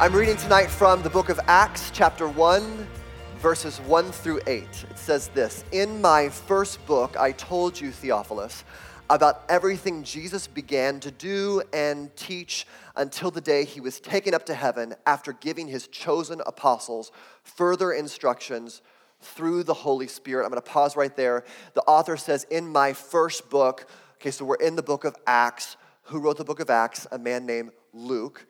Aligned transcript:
I'm 0.00 0.14
reading 0.14 0.36
tonight 0.36 0.68
from 0.68 1.02
the 1.02 1.10
book 1.10 1.28
of 1.28 1.40
Acts, 1.48 1.90
chapter 1.92 2.28
1, 2.28 2.86
verses 3.38 3.80
1 3.80 4.12
through 4.12 4.40
8. 4.46 4.62
It 4.62 4.96
says 4.96 5.26
this 5.34 5.64
In 5.72 6.00
my 6.00 6.28
first 6.28 6.86
book, 6.86 7.16
I 7.18 7.32
told 7.32 7.80
you, 7.80 7.90
Theophilus, 7.90 8.62
about 9.10 9.42
everything 9.48 10.04
Jesus 10.04 10.46
began 10.46 11.00
to 11.00 11.10
do 11.10 11.62
and 11.72 12.14
teach 12.14 12.64
until 12.94 13.32
the 13.32 13.40
day 13.40 13.64
he 13.64 13.80
was 13.80 13.98
taken 13.98 14.34
up 14.34 14.46
to 14.46 14.54
heaven 14.54 14.94
after 15.04 15.32
giving 15.32 15.66
his 15.66 15.88
chosen 15.88 16.42
apostles 16.46 17.10
further 17.42 17.90
instructions 17.90 18.82
through 19.20 19.64
the 19.64 19.74
Holy 19.74 20.06
Spirit. 20.06 20.44
I'm 20.44 20.50
going 20.50 20.62
to 20.62 20.70
pause 20.70 20.94
right 20.94 21.16
there. 21.16 21.42
The 21.74 21.82
author 21.82 22.16
says, 22.16 22.44
In 22.52 22.68
my 22.68 22.92
first 22.92 23.50
book, 23.50 23.90
okay, 24.20 24.30
so 24.30 24.44
we're 24.44 24.54
in 24.54 24.76
the 24.76 24.82
book 24.84 25.02
of 25.02 25.16
Acts. 25.26 25.76
Who 26.04 26.20
wrote 26.20 26.36
the 26.36 26.44
book 26.44 26.60
of 26.60 26.70
Acts? 26.70 27.08
A 27.10 27.18
man 27.18 27.46
named 27.46 27.72
Luke. 27.92 28.46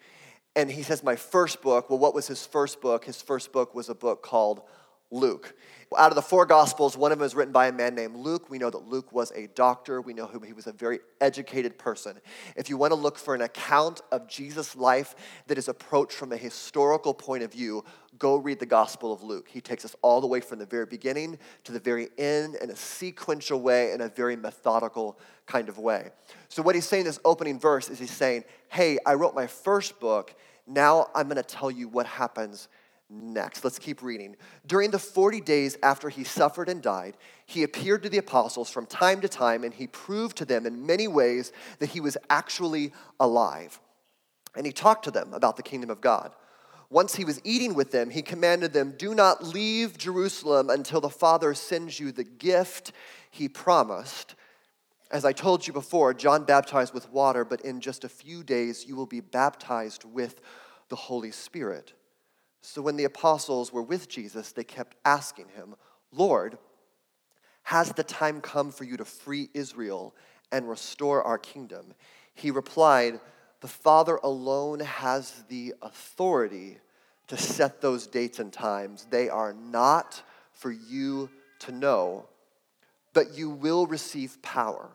And 0.56 0.70
he 0.70 0.82
says, 0.82 1.02
My 1.02 1.16
first 1.16 1.62
book. 1.62 1.90
Well, 1.90 1.98
what 1.98 2.14
was 2.14 2.26
his 2.26 2.44
first 2.44 2.80
book? 2.80 3.04
His 3.04 3.20
first 3.22 3.52
book 3.52 3.74
was 3.74 3.88
a 3.88 3.94
book 3.94 4.22
called 4.22 4.62
Luke. 5.10 5.54
Out 5.96 6.10
of 6.10 6.16
the 6.16 6.22
four 6.22 6.44
Gospels, 6.44 6.98
one 6.98 7.12
of 7.12 7.18
them 7.18 7.24
is 7.24 7.34
written 7.34 7.52
by 7.52 7.68
a 7.68 7.72
man 7.72 7.94
named 7.94 8.16
Luke. 8.16 8.50
We 8.50 8.58
know 8.58 8.68
that 8.68 8.88
Luke 8.88 9.10
was 9.10 9.32
a 9.32 9.46
doctor. 9.54 10.02
We 10.02 10.12
know 10.12 10.26
he 10.26 10.52
was 10.52 10.66
a 10.66 10.72
very 10.72 11.00
educated 11.18 11.78
person. 11.78 12.20
If 12.56 12.68
you 12.68 12.76
want 12.76 12.90
to 12.90 12.94
look 12.94 13.16
for 13.16 13.34
an 13.34 13.40
account 13.40 14.02
of 14.12 14.28
Jesus' 14.28 14.76
life 14.76 15.14
that 15.46 15.56
is 15.56 15.68
approached 15.68 16.12
from 16.12 16.32
a 16.32 16.36
historical 16.36 17.14
point 17.14 17.42
of 17.42 17.50
view, 17.50 17.84
go 18.18 18.36
read 18.36 18.58
the 18.58 18.66
Gospel 18.66 19.10
of 19.10 19.22
Luke. 19.22 19.48
He 19.48 19.62
takes 19.62 19.82
us 19.86 19.96
all 20.02 20.20
the 20.20 20.26
way 20.26 20.40
from 20.40 20.58
the 20.58 20.66
very 20.66 20.84
beginning 20.84 21.38
to 21.64 21.72
the 21.72 21.80
very 21.80 22.08
end 22.18 22.56
in 22.56 22.68
a 22.68 22.76
sequential 22.76 23.62
way, 23.62 23.92
in 23.92 24.02
a 24.02 24.08
very 24.08 24.36
methodical 24.36 25.18
kind 25.46 25.70
of 25.70 25.78
way. 25.78 26.10
So, 26.50 26.62
what 26.62 26.74
he's 26.74 26.86
saying 26.86 27.02
in 27.02 27.06
this 27.06 27.20
opening 27.24 27.58
verse 27.58 27.88
is 27.88 27.98
he's 27.98 28.10
saying, 28.10 28.44
Hey, 28.68 28.98
I 29.06 29.14
wrote 29.14 29.34
my 29.34 29.46
first 29.46 29.98
book 30.00 30.34
now 30.68 31.08
I'm 31.14 31.28
going 31.28 31.36
to 31.36 31.42
tell 31.42 31.70
you 31.70 31.88
what 31.88 32.06
happens 32.06 32.68
next. 33.10 33.64
Let's 33.64 33.78
keep 33.78 34.02
reading. 34.02 34.36
During 34.66 34.90
the 34.90 34.98
40 34.98 35.40
days 35.40 35.76
after 35.82 36.08
he 36.08 36.24
suffered 36.24 36.68
and 36.68 36.82
died, 36.82 37.16
he 37.46 37.62
appeared 37.62 38.02
to 38.02 38.08
the 38.08 38.18
apostles 38.18 38.70
from 38.70 38.86
time 38.86 39.20
to 39.22 39.28
time, 39.28 39.64
and 39.64 39.72
he 39.72 39.86
proved 39.86 40.36
to 40.38 40.44
them 40.44 40.66
in 40.66 40.86
many 40.86 41.08
ways 41.08 41.52
that 41.78 41.90
he 41.90 42.00
was 42.00 42.16
actually 42.28 42.92
alive. 43.18 43.80
And 44.56 44.66
he 44.66 44.72
talked 44.72 45.04
to 45.04 45.10
them 45.10 45.32
about 45.32 45.56
the 45.56 45.62
kingdom 45.62 45.90
of 45.90 46.00
God. 46.00 46.32
Once 46.90 47.16
he 47.16 47.24
was 47.24 47.40
eating 47.44 47.74
with 47.74 47.90
them, 47.90 48.10
he 48.10 48.22
commanded 48.22 48.72
them, 48.72 48.94
Do 48.96 49.14
not 49.14 49.44
leave 49.44 49.98
Jerusalem 49.98 50.70
until 50.70 51.00
the 51.00 51.10
Father 51.10 51.54
sends 51.54 52.00
you 52.00 52.12
the 52.12 52.24
gift 52.24 52.92
he 53.30 53.48
promised 53.48 54.34
as 55.10 55.24
I 55.24 55.32
told 55.32 55.66
you 55.66 55.72
before, 55.72 56.12
John 56.12 56.44
baptized 56.44 56.92
with 56.92 57.10
water, 57.10 57.44
but 57.44 57.62
in 57.62 57.80
just 57.80 58.04
a 58.04 58.08
few 58.08 58.42
days 58.42 58.86
you 58.86 58.94
will 58.94 59.06
be 59.06 59.20
baptized 59.20 60.04
with 60.04 60.40
the 60.88 60.96
Holy 60.96 61.30
Spirit. 61.30 61.94
So 62.60 62.82
when 62.82 62.96
the 62.96 63.04
apostles 63.04 63.72
were 63.72 63.82
with 63.82 64.08
Jesus, 64.08 64.52
they 64.52 64.64
kept 64.64 64.96
asking 65.04 65.48
him, 65.48 65.74
Lord, 66.12 66.58
has 67.64 67.92
the 67.92 68.02
time 68.02 68.40
come 68.40 68.70
for 68.70 68.84
you 68.84 68.96
to 68.96 69.04
free 69.04 69.48
Israel 69.54 70.14
and 70.50 70.68
restore 70.68 71.22
our 71.22 71.38
kingdom? 71.38 71.94
He 72.34 72.50
replied, 72.50 73.20
The 73.60 73.68
Father 73.68 74.16
alone 74.16 74.80
has 74.80 75.44
the 75.48 75.74
authority 75.82 76.78
to 77.28 77.36
set 77.36 77.80
those 77.80 78.06
dates 78.06 78.38
and 78.38 78.52
times. 78.52 79.06
They 79.10 79.28
are 79.28 79.52
not 79.52 80.22
for 80.52 80.70
you 80.70 81.30
to 81.60 81.72
know, 81.72 82.26
but 83.12 83.36
you 83.36 83.50
will 83.50 83.86
receive 83.86 84.40
power 84.42 84.90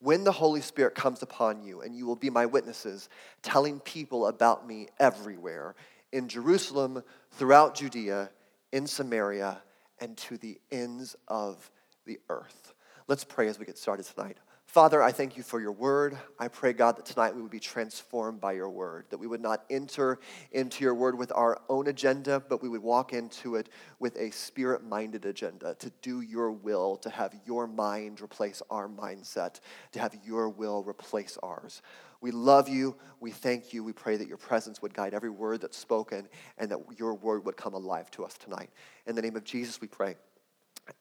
when 0.00 0.22
the 0.22 0.32
Holy 0.32 0.60
Spirit 0.60 0.94
comes 0.94 1.22
upon 1.22 1.64
you, 1.64 1.80
and 1.80 1.94
you 1.96 2.06
will 2.06 2.16
be 2.16 2.30
my 2.30 2.46
witnesses, 2.46 3.08
telling 3.42 3.80
people 3.80 4.28
about 4.28 4.66
me 4.66 4.86
everywhere 5.00 5.74
in 6.12 6.28
Jerusalem, 6.28 7.02
throughout 7.32 7.74
Judea, 7.74 8.30
in 8.72 8.86
Samaria, 8.86 9.62
and 10.00 10.16
to 10.18 10.36
the 10.38 10.60
ends 10.70 11.16
of 11.26 11.70
the 12.04 12.18
earth. 12.28 12.74
Let's 13.06 13.24
pray 13.24 13.48
as 13.48 13.58
we 13.58 13.64
get 13.66 13.78
started 13.78 14.06
tonight. 14.06 14.38
Father, 14.68 15.02
I 15.02 15.12
thank 15.12 15.38
you 15.38 15.42
for 15.42 15.62
your 15.62 15.72
word. 15.72 16.18
I 16.38 16.48
pray, 16.48 16.74
God, 16.74 16.98
that 16.98 17.06
tonight 17.06 17.34
we 17.34 17.40
would 17.40 17.50
be 17.50 17.58
transformed 17.58 18.38
by 18.38 18.52
your 18.52 18.68
word, 18.68 19.06
that 19.08 19.16
we 19.16 19.26
would 19.26 19.40
not 19.40 19.64
enter 19.70 20.18
into 20.52 20.84
your 20.84 20.94
word 20.94 21.16
with 21.16 21.32
our 21.34 21.58
own 21.70 21.86
agenda, 21.88 22.38
but 22.38 22.62
we 22.62 22.68
would 22.68 22.82
walk 22.82 23.14
into 23.14 23.54
it 23.54 23.70
with 23.98 24.14
a 24.18 24.30
spirit 24.30 24.84
minded 24.84 25.24
agenda 25.24 25.74
to 25.78 25.90
do 26.02 26.20
your 26.20 26.52
will, 26.52 26.98
to 26.98 27.08
have 27.08 27.34
your 27.46 27.66
mind 27.66 28.20
replace 28.20 28.60
our 28.68 28.90
mindset, 28.90 29.60
to 29.92 30.00
have 30.00 30.14
your 30.22 30.50
will 30.50 30.84
replace 30.84 31.38
ours. 31.42 31.80
We 32.20 32.30
love 32.30 32.68
you. 32.68 32.96
We 33.20 33.30
thank 33.30 33.72
you. 33.72 33.84
We 33.84 33.92
pray 33.92 34.16
that 34.16 34.28
your 34.28 34.36
presence 34.36 34.82
would 34.82 34.94
guide 34.94 35.14
every 35.14 35.30
word 35.30 35.60
that's 35.60 35.76
spoken 35.76 36.28
and 36.56 36.70
that 36.70 36.80
your 36.98 37.14
word 37.14 37.44
would 37.46 37.56
come 37.56 37.74
alive 37.74 38.10
to 38.12 38.24
us 38.24 38.36
tonight. 38.36 38.70
In 39.06 39.14
the 39.14 39.22
name 39.22 39.36
of 39.36 39.44
Jesus, 39.44 39.80
we 39.80 39.88
pray. 39.88 40.16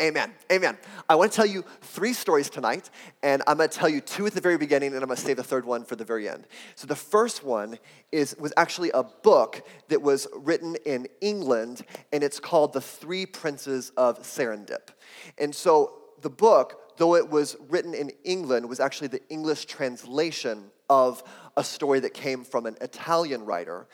Amen. 0.01 0.33
Amen. 0.51 0.77
I 1.07 1.15
want 1.15 1.31
to 1.31 1.35
tell 1.35 1.45
you 1.45 1.63
three 1.81 2.13
stories 2.13 2.49
tonight, 2.49 2.89
and 3.23 3.41
I'm 3.47 3.57
going 3.57 3.69
to 3.69 3.77
tell 3.77 3.87
you 3.87 4.01
two 4.01 4.25
at 4.25 4.33
the 4.33 4.41
very 4.41 4.57
beginning, 4.57 4.93
and 4.93 5.01
I'm 5.01 5.07
going 5.07 5.15
to 5.15 5.21
save 5.21 5.37
the 5.37 5.43
third 5.43 5.65
one 5.65 5.85
for 5.85 5.95
the 5.95 6.03
very 6.03 6.27
end. 6.27 6.45
So 6.75 6.87
the 6.87 6.95
first 6.95 7.43
one 7.43 7.79
is 8.11 8.35
was 8.37 8.51
actually 8.57 8.91
a 8.93 9.03
book 9.03 9.65
that 9.87 10.01
was 10.01 10.27
written 10.35 10.75
in 10.85 11.07
England, 11.21 11.83
and 12.11 12.21
it's 12.21 12.39
called 12.39 12.73
The 12.73 12.81
Three 12.81 13.25
Princes 13.25 13.91
of 13.95 14.21
Serendip. 14.23 14.89
And 15.37 15.55
so 15.55 15.93
the 16.21 16.29
book, 16.29 16.97
though 16.97 17.15
it 17.15 17.29
was 17.29 17.55
written 17.69 17.93
in 17.93 18.11
England, 18.25 18.67
was 18.67 18.81
actually 18.81 19.07
the 19.07 19.25
English 19.29 19.65
translation 19.65 20.65
of 20.89 21.23
a 21.55 21.63
story 21.63 21.99
that 22.01 22.13
came 22.13 22.43
from 22.43 22.65
an 22.65 22.77
Italian 22.81 23.45
writer. 23.45 23.87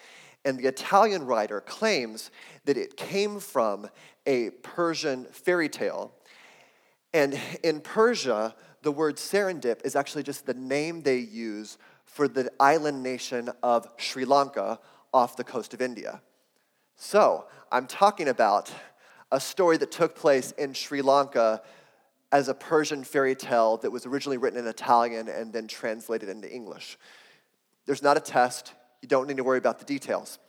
And 0.45 0.59
the 0.59 0.67
Italian 0.67 1.25
writer 1.25 1.61
claims 1.61 2.31
that 2.65 2.77
it 2.77 2.97
came 2.97 3.39
from 3.39 3.89
a 4.25 4.49
Persian 4.61 5.25
fairy 5.25 5.69
tale. 5.69 6.13
And 7.13 7.39
in 7.63 7.79
Persia, 7.79 8.55
the 8.81 8.91
word 8.91 9.17
serendip 9.17 9.85
is 9.85 9.95
actually 9.95 10.23
just 10.23 10.45
the 10.45 10.53
name 10.53 11.01
they 11.01 11.19
use 11.19 11.77
for 12.05 12.27
the 12.27 12.51
island 12.59 13.01
nation 13.01 13.49
of 13.61 13.87
Sri 13.97 14.25
Lanka 14.25 14.79
off 15.13 15.37
the 15.37 15.43
coast 15.43 15.73
of 15.73 15.81
India. 15.81 16.21
So, 16.95 17.45
I'm 17.71 17.87
talking 17.87 18.27
about 18.27 18.71
a 19.31 19.39
story 19.39 19.77
that 19.77 19.91
took 19.91 20.15
place 20.15 20.51
in 20.51 20.73
Sri 20.73 21.01
Lanka 21.01 21.61
as 22.33 22.49
a 22.49 22.53
Persian 22.53 23.05
fairy 23.05 23.35
tale 23.35 23.77
that 23.77 23.91
was 23.91 24.05
originally 24.05 24.37
written 24.37 24.59
in 24.59 24.67
Italian 24.67 25.29
and 25.29 25.53
then 25.53 25.67
translated 25.67 26.27
into 26.27 26.51
English. 26.51 26.97
There's 27.85 28.03
not 28.03 28.17
a 28.17 28.19
test, 28.19 28.73
you 29.01 29.07
don't 29.07 29.27
need 29.27 29.37
to 29.37 29.43
worry 29.43 29.59
about 29.59 29.79
the 29.79 29.85
details 29.85 30.39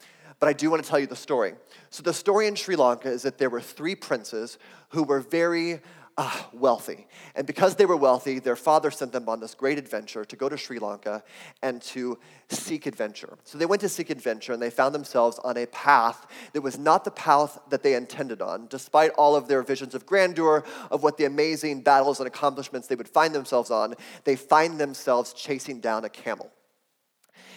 but 0.40 0.48
I 0.48 0.52
do 0.52 0.70
want 0.70 0.82
to 0.82 0.88
tell 0.88 0.98
you 0.98 1.06
the 1.06 1.16
story. 1.16 1.54
So, 1.90 2.02
the 2.02 2.12
story 2.12 2.46
in 2.46 2.54
Sri 2.54 2.76
Lanka 2.76 3.08
is 3.08 3.22
that 3.22 3.38
there 3.38 3.50
were 3.50 3.60
three 3.60 3.94
princes 3.94 4.58
who 4.90 5.02
were 5.02 5.20
very 5.20 5.80
uh, 6.16 6.42
wealthy. 6.52 7.06
And 7.34 7.46
because 7.46 7.74
they 7.74 7.86
were 7.86 7.96
wealthy, 7.96 8.38
their 8.38 8.56
father 8.56 8.90
sent 8.90 9.12
them 9.12 9.28
on 9.28 9.40
this 9.40 9.54
great 9.54 9.78
adventure 9.78 10.24
to 10.24 10.36
go 10.36 10.48
to 10.48 10.56
Sri 10.56 10.78
Lanka 10.78 11.22
and 11.62 11.82
to 11.82 12.18
seek 12.48 12.86
adventure. 12.86 13.36
So 13.44 13.58
they 13.58 13.66
went 13.66 13.80
to 13.80 13.88
seek 13.88 14.10
adventure 14.10 14.52
and 14.52 14.62
they 14.62 14.70
found 14.70 14.94
themselves 14.94 15.40
on 15.42 15.56
a 15.56 15.66
path 15.66 16.26
that 16.52 16.60
was 16.60 16.78
not 16.78 17.04
the 17.04 17.10
path 17.10 17.58
that 17.70 17.82
they 17.82 17.94
intended 17.94 18.40
on, 18.40 18.68
despite 18.68 19.10
all 19.12 19.34
of 19.34 19.48
their 19.48 19.62
visions 19.62 19.94
of 19.94 20.06
grandeur, 20.06 20.64
of 20.90 21.02
what 21.02 21.16
the 21.16 21.24
amazing 21.24 21.82
battles 21.82 22.20
and 22.20 22.28
accomplishments 22.28 22.86
they 22.86 22.94
would 22.94 23.08
find 23.08 23.34
themselves 23.34 23.70
on. 23.70 23.94
They 24.24 24.36
find 24.36 24.78
themselves 24.78 25.32
chasing 25.32 25.80
down 25.80 26.04
a 26.04 26.08
camel. 26.08 26.52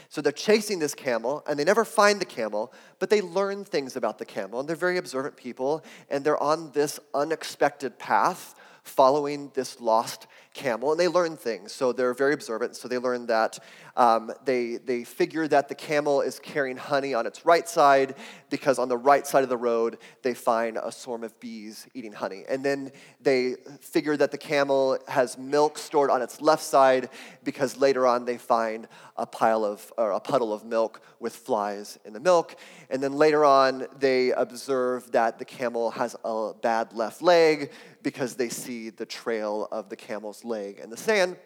So 0.09 0.21
they're 0.21 0.31
chasing 0.31 0.79
this 0.79 0.95
camel, 0.95 1.43
and 1.47 1.59
they 1.59 1.63
never 1.63 1.83
find 1.83 2.19
the 2.19 2.25
camel, 2.25 2.73
but 2.99 3.09
they 3.09 3.21
learn 3.21 3.65
things 3.65 3.95
about 3.95 4.17
the 4.17 4.25
camel. 4.25 4.59
And 4.59 4.69
they're 4.69 4.75
very 4.75 4.97
observant 4.97 5.35
people, 5.35 5.83
and 6.09 6.23
they're 6.23 6.41
on 6.41 6.71
this 6.71 6.99
unexpected 7.13 7.99
path 7.99 8.55
following 8.83 9.51
this 9.53 9.81
lost 9.81 10.27
camel 10.57 10.91
and 10.91 10.99
they 10.99 11.07
learn 11.07 11.37
things. 11.37 11.71
So 11.71 11.93
they're 11.93 12.13
very 12.13 12.33
observant. 12.33 12.75
So 12.75 12.87
they 12.87 12.97
learn 12.97 13.27
that 13.27 13.59
um, 13.95 14.31
they, 14.43 14.77
they 14.77 15.03
figure 15.03 15.47
that 15.47 15.69
the 15.69 15.75
camel 15.75 16.21
is 16.21 16.39
carrying 16.39 16.77
honey 16.77 17.13
on 17.13 17.25
its 17.25 17.45
right 17.45 17.67
side 17.69 18.15
because 18.49 18.79
on 18.79 18.89
the 18.89 18.97
right 18.97 19.25
side 19.25 19.43
of 19.43 19.49
the 19.49 19.57
road 19.57 19.97
they 20.23 20.33
find 20.33 20.77
a 20.77 20.91
swarm 20.91 21.23
of 21.23 21.39
bees 21.39 21.87
eating 21.93 22.11
honey. 22.11 22.43
And 22.49 22.63
then 22.65 22.91
they 23.21 23.55
figure 23.79 24.17
that 24.17 24.31
the 24.31 24.37
camel 24.37 24.97
has 25.07 25.37
milk 25.37 25.77
stored 25.77 26.09
on 26.09 26.21
its 26.21 26.41
left 26.41 26.63
side 26.63 27.09
because 27.43 27.77
later 27.77 28.05
on 28.05 28.25
they 28.25 28.37
find 28.37 28.87
a 29.15 29.25
pile 29.25 29.63
of 29.63 29.91
or 29.97 30.11
a 30.11 30.19
puddle 30.19 30.53
of 30.53 30.63
milk 30.63 31.01
with 31.19 31.35
flies 31.35 31.97
in 32.05 32.13
the 32.13 32.19
milk. 32.19 32.55
And 32.89 33.01
then 33.01 33.13
later 33.13 33.45
on 33.45 33.87
they 33.99 34.31
observe 34.31 35.11
that 35.11 35.39
the 35.39 35.45
camel 35.45 35.91
has 35.91 36.15
a 36.23 36.53
bad 36.61 36.93
left 36.93 37.21
leg 37.21 37.71
because 38.03 38.35
they 38.35 38.49
see 38.49 38.89
the 38.89 39.05
trail 39.05 39.67
of 39.71 39.89
the 39.89 39.95
camel's 39.95 40.45
leg 40.47 40.79
in 40.79 40.89
the 40.89 40.97
sand. 40.97 41.37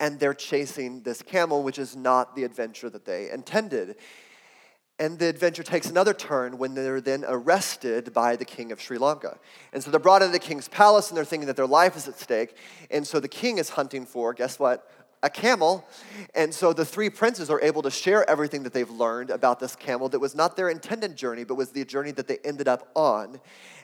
And 0.00 0.18
they're 0.18 0.34
chasing 0.34 1.02
this 1.02 1.22
camel, 1.22 1.62
which 1.62 1.78
is 1.78 1.94
not 1.94 2.34
the 2.34 2.44
adventure 2.44 2.90
that 2.90 3.04
they 3.04 3.30
intended. 3.30 3.96
And 4.98 5.18
the 5.18 5.26
adventure 5.26 5.64
takes 5.64 5.90
another 5.90 6.14
turn 6.14 6.56
when 6.58 6.74
they're 6.74 7.00
then 7.00 7.24
arrested 7.26 8.12
by 8.12 8.36
the 8.36 8.44
king 8.44 8.70
of 8.70 8.80
Sri 8.80 8.96
Lanka. 8.96 9.38
And 9.72 9.82
so 9.82 9.90
they're 9.90 9.98
brought 9.98 10.22
into 10.22 10.32
the 10.32 10.38
king's 10.38 10.68
palace 10.68 11.08
and 11.10 11.16
they're 11.16 11.24
thinking 11.24 11.48
that 11.48 11.56
their 11.56 11.66
life 11.66 11.96
is 11.96 12.06
at 12.06 12.18
stake. 12.18 12.56
And 12.90 13.04
so 13.04 13.18
the 13.18 13.28
king 13.28 13.58
is 13.58 13.70
hunting 13.70 14.06
for, 14.06 14.32
guess 14.34 14.58
what? 14.58 14.88
A 15.24 15.30
camel. 15.30 15.84
And 16.34 16.54
so 16.54 16.72
the 16.72 16.84
three 16.84 17.10
princes 17.10 17.50
are 17.50 17.60
able 17.62 17.82
to 17.82 17.90
share 17.90 18.28
everything 18.28 18.62
that 18.62 18.74
they've 18.74 18.90
learned 18.90 19.30
about 19.30 19.58
this 19.58 19.74
camel 19.74 20.08
that 20.10 20.20
was 20.20 20.34
not 20.34 20.54
their 20.54 20.68
intended 20.68 21.16
journey, 21.16 21.44
but 21.44 21.56
was 21.56 21.70
the 21.70 21.84
journey 21.84 22.12
that 22.12 22.28
they 22.28 22.38
ended 22.44 22.68
up 22.68 22.90
on. 22.94 23.40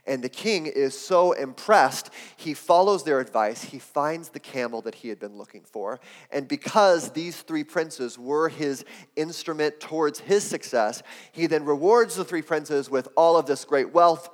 And 0.07 0.23
the 0.23 0.29
king 0.29 0.67
is 0.67 0.99
so 0.99 1.33
impressed, 1.33 2.11
he 2.37 2.55
follows 2.55 3.05
their 3.05 3.21
advice. 3.21 3.63
He 3.63 3.79
finds 3.79 4.31
the 4.31 4.41
camel 4.41 4.83
that 4.83 4.97
he 4.97 5.09
had 5.09 5.19
been 5.19 5.37
looking 5.37 5.63
for. 5.63 6.01
And 6.31 6.47
because 6.47 7.11
these 7.11 7.43
three 7.43 7.65
princes 7.65 8.19
were 8.19 8.49
his 8.49 8.85
instrument 9.17 9.81
towards 9.81 10.21
his 10.21 10.43
success, 10.45 11.03
he 11.33 11.47
then 11.47 11.65
rewards 11.65 12.17
the 12.17 12.25
three 12.25 12.43
princes 12.43 12.91
with 12.91 13.09
all 13.17 13.37
of 13.37 13.47
this 13.47 13.65
great 13.65 13.93
wealth 13.93 14.29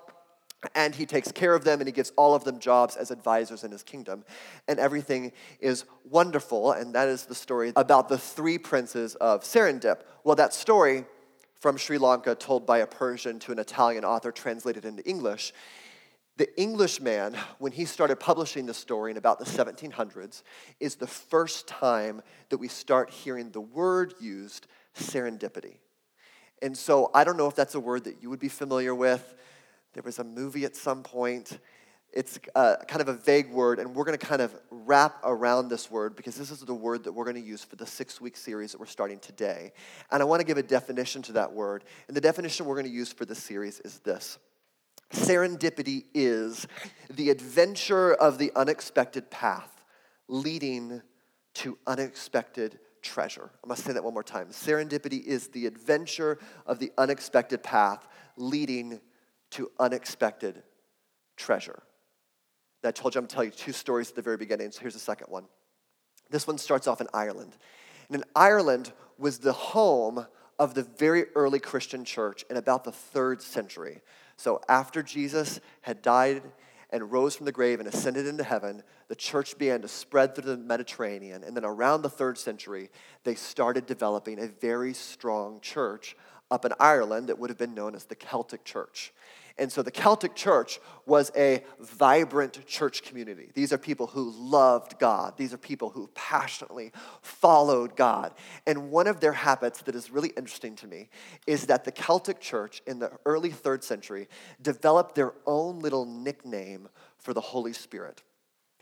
and 0.74 0.94
he 0.94 1.06
takes 1.06 1.30
care 1.32 1.54
of 1.54 1.64
them 1.64 1.80
and 1.80 1.88
he 1.88 1.92
gives 1.92 2.12
all 2.16 2.34
of 2.34 2.44
them 2.44 2.58
jobs 2.58 2.96
as 2.96 3.10
advisors 3.10 3.64
in 3.64 3.70
his 3.70 3.82
kingdom 3.82 4.24
and 4.68 4.78
everything 4.78 5.32
is 5.60 5.84
wonderful. 6.04 6.72
And 6.72 6.94
that 6.94 7.08
is 7.08 7.26
the 7.26 7.34
story 7.34 7.72
about 7.76 8.08
the 8.08 8.18
three 8.18 8.58
princes 8.58 9.14
of 9.16 9.42
serendip. 9.42 10.00
Well 10.24 10.36
that 10.36 10.54
story 10.54 11.04
from 11.60 11.76
sri 11.76 11.98
lanka 11.98 12.34
told 12.34 12.66
by 12.66 12.78
a 12.78 12.86
persian 12.86 13.38
to 13.40 13.52
an 13.52 13.58
italian 13.58 14.04
author 14.04 14.32
translated 14.32 14.84
into 14.84 15.06
english. 15.08 15.52
The 16.36 16.48
englishman 16.60 17.36
when 17.58 17.72
he 17.72 17.86
started 17.86 18.16
publishing 18.16 18.66
the 18.66 18.74
story 18.74 19.10
in 19.10 19.16
about 19.16 19.38
the 19.38 19.46
1700s 19.46 20.42
is 20.80 20.96
the 20.96 21.06
first 21.06 21.66
time 21.66 22.22
that 22.50 22.58
we 22.58 22.68
start 22.68 23.10
hearing 23.10 23.50
the 23.50 23.60
word 23.60 24.14
used 24.20 24.66
serendipity. 24.94 25.76
And 26.62 26.76
so 26.76 27.10
i 27.14 27.24
don't 27.24 27.36
know 27.36 27.48
if 27.48 27.54
that's 27.54 27.74
a 27.74 27.80
word 27.80 28.04
that 28.04 28.22
you 28.22 28.30
would 28.30 28.40
be 28.40 28.48
familiar 28.48 28.94
with 28.94 29.34
there 29.96 30.02
was 30.02 30.18
a 30.18 30.24
movie 30.24 30.66
at 30.66 30.76
some 30.76 31.02
point. 31.02 31.58
It's 32.12 32.38
uh, 32.54 32.76
kind 32.86 33.00
of 33.00 33.08
a 33.08 33.14
vague 33.14 33.50
word, 33.50 33.78
and 33.78 33.94
we're 33.94 34.04
going 34.04 34.18
to 34.18 34.26
kind 34.26 34.42
of 34.42 34.54
wrap 34.70 35.16
around 35.24 35.70
this 35.70 35.90
word 35.90 36.16
because 36.16 36.36
this 36.36 36.50
is 36.50 36.60
the 36.60 36.74
word 36.74 37.04
that 37.04 37.12
we're 37.12 37.24
going 37.24 37.42
to 37.42 37.42
use 37.42 37.64
for 37.64 37.76
the 37.76 37.86
six 37.86 38.20
week 38.20 38.36
series 38.36 38.72
that 38.72 38.78
we're 38.78 38.84
starting 38.84 39.18
today. 39.18 39.72
And 40.10 40.20
I 40.20 40.26
want 40.26 40.40
to 40.40 40.46
give 40.46 40.58
a 40.58 40.62
definition 40.62 41.22
to 41.22 41.32
that 41.32 41.50
word. 41.50 41.84
And 42.08 42.16
the 42.16 42.20
definition 42.20 42.66
we're 42.66 42.74
going 42.74 42.84
to 42.84 42.92
use 42.92 43.10
for 43.10 43.24
this 43.24 43.42
series 43.42 43.80
is 43.80 44.00
this 44.00 44.38
Serendipity 45.14 46.04
is 46.12 46.66
the 47.08 47.30
adventure 47.30 48.12
of 48.12 48.36
the 48.36 48.52
unexpected 48.54 49.30
path 49.30 49.82
leading 50.28 51.00
to 51.54 51.78
unexpected 51.86 52.78
treasure. 53.00 53.48
I'm 53.64 53.74
to 53.74 53.80
say 53.80 53.94
that 53.94 54.04
one 54.04 54.12
more 54.12 54.22
time. 54.22 54.48
Serendipity 54.48 55.24
is 55.24 55.48
the 55.48 55.64
adventure 55.64 56.38
of 56.66 56.80
the 56.80 56.92
unexpected 56.98 57.62
path 57.62 58.06
leading 58.36 59.00
to 59.56 59.70
unexpected 59.78 60.62
treasure. 61.36 61.82
I 62.84 62.92
told 62.92 63.14
you 63.14 63.18
I'm 63.18 63.22
going 63.22 63.28
to 63.28 63.34
tell 63.34 63.44
you 63.44 63.50
two 63.50 63.72
stories 63.72 64.10
at 64.10 64.16
the 64.16 64.22
very 64.22 64.36
beginning, 64.36 64.70
so 64.70 64.80
here's 64.80 64.94
the 64.94 65.00
second 65.00 65.26
one. 65.28 65.44
This 66.30 66.46
one 66.46 66.58
starts 66.58 66.86
off 66.86 67.00
in 67.00 67.08
Ireland. 67.12 67.56
And 68.08 68.16
in 68.16 68.24
Ireland 68.34 68.92
was 69.18 69.38
the 69.38 69.52
home 69.52 70.26
of 70.58 70.74
the 70.74 70.84
very 70.84 71.24
early 71.34 71.58
Christian 71.58 72.04
church 72.04 72.44
in 72.48 72.56
about 72.56 72.84
the 72.84 72.92
third 72.92 73.42
century. 73.42 74.02
So 74.36 74.60
after 74.68 75.02
Jesus 75.02 75.60
had 75.82 76.02
died 76.02 76.42
and 76.90 77.10
rose 77.10 77.34
from 77.34 77.46
the 77.46 77.52
grave 77.52 77.80
and 77.80 77.88
ascended 77.88 78.26
into 78.26 78.44
heaven, 78.44 78.82
the 79.08 79.16
church 79.16 79.58
began 79.58 79.82
to 79.82 79.88
spread 79.88 80.34
through 80.34 80.44
the 80.44 80.56
Mediterranean. 80.56 81.42
And 81.42 81.56
then 81.56 81.64
around 81.64 82.02
the 82.02 82.10
third 82.10 82.38
century, 82.38 82.90
they 83.24 83.34
started 83.34 83.86
developing 83.86 84.38
a 84.38 84.46
very 84.46 84.94
strong 84.94 85.60
church 85.60 86.16
up 86.50 86.64
in 86.64 86.72
Ireland 86.78 87.28
that 87.28 87.38
would 87.38 87.50
have 87.50 87.58
been 87.58 87.74
known 87.74 87.94
as 87.94 88.04
the 88.04 88.14
Celtic 88.14 88.64
Church. 88.64 89.12
And 89.58 89.72
so 89.72 89.82
the 89.82 89.90
Celtic 89.90 90.34
church 90.34 90.80
was 91.06 91.32
a 91.34 91.64
vibrant 91.80 92.66
church 92.66 93.02
community. 93.02 93.50
These 93.54 93.72
are 93.72 93.78
people 93.78 94.06
who 94.06 94.30
loved 94.36 94.98
God. 94.98 95.38
These 95.38 95.54
are 95.54 95.58
people 95.58 95.88
who 95.88 96.10
passionately 96.14 96.92
followed 97.22 97.96
God. 97.96 98.34
And 98.66 98.90
one 98.90 99.06
of 99.06 99.20
their 99.20 99.32
habits 99.32 99.80
that 99.82 99.94
is 99.94 100.10
really 100.10 100.28
interesting 100.36 100.76
to 100.76 100.86
me 100.86 101.08
is 101.46 101.66
that 101.66 101.84
the 101.84 101.92
Celtic 101.92 102.38
church 102.38 102.82
in 102.86 102.98
the 102.98 103.10
early 103.24 103.50
third 103.50 103.82
century 103.82 104.28
developed 104.60 105.14
their 105.14 105.32
own 105.46 105.78
little 105.78 106.04
nickname 106.04 106.88
for 107.18 107.32
the 107.32 107.40
Holy 107.40 107.72
Spirit. 107.72 108.22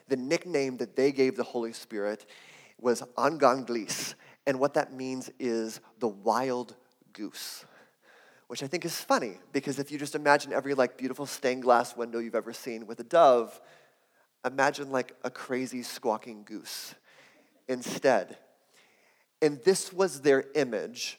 The 0.08 0.16
nickname 0.16 0.78
that 0.78 0.96
they 0.96 1.12
gave 1.12 1.36
the 1.36 1.44
Holy 1.44 1.72
Spirit 1.72 2.26
was 2.80 3.00
Anganglis. 3.16 4.14
And 4.44 4.58
what 4.58 4.74
that 4.74 4.92
means 4.92 5.30
is 5.38 5.80
the 6.00 6.08
wild 6.08 6.74
goose 7.14 7.64
which 8.46 8.62
I 8.62 8.66
think 8.66 8.84
is 8.84 9.00
funny 9.00 9.38
because 9.52 9.78
if 9.78 9.90
you 9.90 9.98
just 9.98 10.14
imagine 10.14 10.52
every 10.52 10.74
like 10.74 10.98
beautiful 10.98 11.26
stained 11.26 11.62
glass 11.62 11.96
window 11.96 12.18
you've 12.18 12.34
ever 12.34 12.52
seen 12.52 12.86
with 12.86 13.00
a 13.00 13.04
dove, 13.04 13.60
imagine 14.44 14.90
like 14.90 15.16
a 15.24 15.30
crazy 15.30 15.82
squawking 15.82 16.44
goose 16.44 16.94
instead. 17.68 18.36
And 19.40 19.60
this 19.64 19.92
was 19.92 20.20
their 20.20 20.44
image 20.54 21.18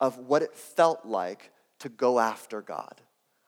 of 0.00 0.18
what 0.18 0.42
it 0.42 0.54
felt 0.54 1.04
like 1.04 1.50
to 1.80 1.88
go 1.88 2.18
after 2.18 2.62
God, 2.62 3.00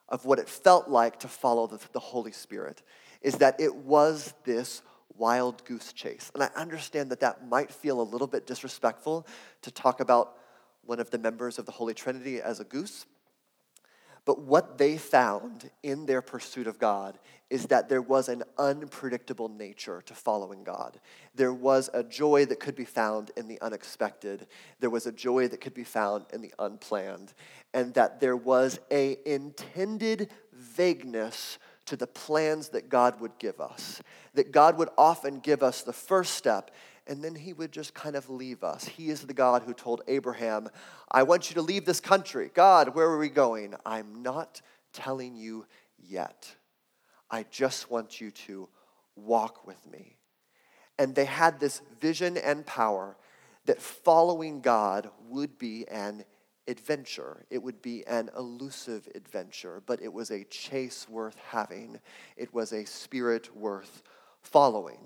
of 0.09 0.25
what 0.25 0.39
it 0.39 0.49
felt 0.49 0.89
like 0.89 1.21
to 1.21 1.29
follow 1.29 1.67
the, 1.67 1.79
the 1.93 2.01
Holy 2.01 2.33
Spirit, 2.33 2.83
is 3.23 3.37
that 3.37 3.61
it 3.61 3.75
was 3.75 4.35
this 4.45 4.83
wild 5.17 5.65
goose 5.65 5.93
chase. 5.93 6.31
And 6.35 6.43
I 6.43 6.51
understand 6.57 7.11
that 7.11 7.21
that 7.21 7.49
might 7.49 7.71
feel 7.71 8.01
a 8.01 8.03
little 8.03 8.27
bit 8.27 8.47
disrespectful 8.47 9.27
to 9.63 9.71
talk 9.71 10.01
about 10.01 10.37
one 10.85 11.01
of 11.01 11.11
the 11.11 11.19
members 11.19 11.59
of 11.59 11.67
the 11.67 11.73
Holy 11.73 11.95
Trinity 11.95 12.41
as 12.41 12.61
a 12.61 12.65
goose. 12.65 13.07
But 14.25 14.41
what 14.41 14.79
they 14.79 14.99
found 14.99 15.71
in 15.83 16.07
their 16.07 16.23
pursuit 16.23 16.69
of 16.69 16.79
God 16.79 17.19
is 17.51 17.67
that 17.67 17.89
there 17.89 18.01
was 18.01 18.29
an 18.29 18.45
unpredictable 18.57 19.49
nature 19.49 20.01
to 20.07 20.15
following 20.15 20.63
God. 20.63 21.01
There 21.35 21.53
was 21.53 21.91
a 21.93 22.05
joy 22.05 22.47
that 22.47 22.61
could 22.61 22.77
be 22.77 22.85
found 22.85 23.33
in 23.37 23.49
the 23.49 23.61
unexpected. 23.61 24.47
There 24.79 24.91
was 24.91 25.07
a 25.07 25.13
joy 25.13 25.49
that 25.49 25.61
could 25.61 25.75
be 25.75 25.85
found 25.85 26.27
in 26.33 26.41
the 26.41 26.55
unplanned. 26.59 27.35
And 27.75 27.93
that 27.95 28.21
there 28.21 28.37
was 28.37 28.79
a 28.93 29.19
intended 29.27 30.31
vagueness 30.53 31.59
to 31.87 31.97
the 31.97 32.07
plans 32.07 32.69
that 32.71 32.89
God 32.89 33.21
would 33.21 33.39
give 33.39 33.61
us. 33.61 34.01
That 34.35 34.53
God 34.53 34.79
would 34.79 34.91
often 34.97 35.41
give 35.41 35.65
us 35.65 35.83
the 35.83 35.93
first 35.93 36.35
step 36.37 36.71
and 37.07 37.23
then 37.23 37.35
he 37.35 37.53
would 37.53 37.73
just 37.73 37.95
kind 37.95 38.17
of 38.17 38.31
leave 38.31 38.63
us. 38.63 38.85
He 38.85 39.09
is 39.11 39.23
the 39.23 39.35
God 39.35 39.63
who 39.63 39.75
told 39.75 40.03
Abraham, 40.07 40.69
I 41.11 41.25
want 41.25 41.51
you 41.51 41.55
to 41.55 41.63
leave 41.63 41.85
this 41.85 42.01
country. 42.01 42.51
God, 42.55 42.95
where 42.95 43.07
are 43.07 43.19
we 43.19 43.29
going? 43.29 43.75
I'm 43.85 44.23
not 44.23 44.63
telling 44.93 45.37
you 45.37 45.67
yet. 45.99 46.55
I 47.31 47.45
just 47.51 47.91
want 47.91 48.21
you 48.21 48.31
to 48.31 48.69
walk 49.17 49.67
with 49.67 49.85
me. 49.91 50.17
And 50.99 51.15
they 51.15 51.25
had 51.25 51.59
this 51.59 51.83
vision 52.01 52.37
and 52.37 52.65
power 52.67 53.17
that 53.65 53.81
following 53.81 54.61
God 54.61 55.11
would 55.29 55.59
be 55.59 55.87
an 55.89 56.25
adventure. 56.69 57.45
It 57.51 57.63
would 57.63 57.83
be 57.83 58.07
an 58.07 58.31
elusive 58.37 59.09
adventure, 59.15 59.83
but 59.87 60.01
it 60.03 60.13
was 60.13 60.31
a 60.31 60.45
chase 60.45 61.09
worth 61.09 61.37
having. 61.51 61.99
It 62.37 62.53
was 62.55 62.73
a 62.73 62.85
spirit 62.85 63.55
worth 63.57 64.03
following. 64.43 65.01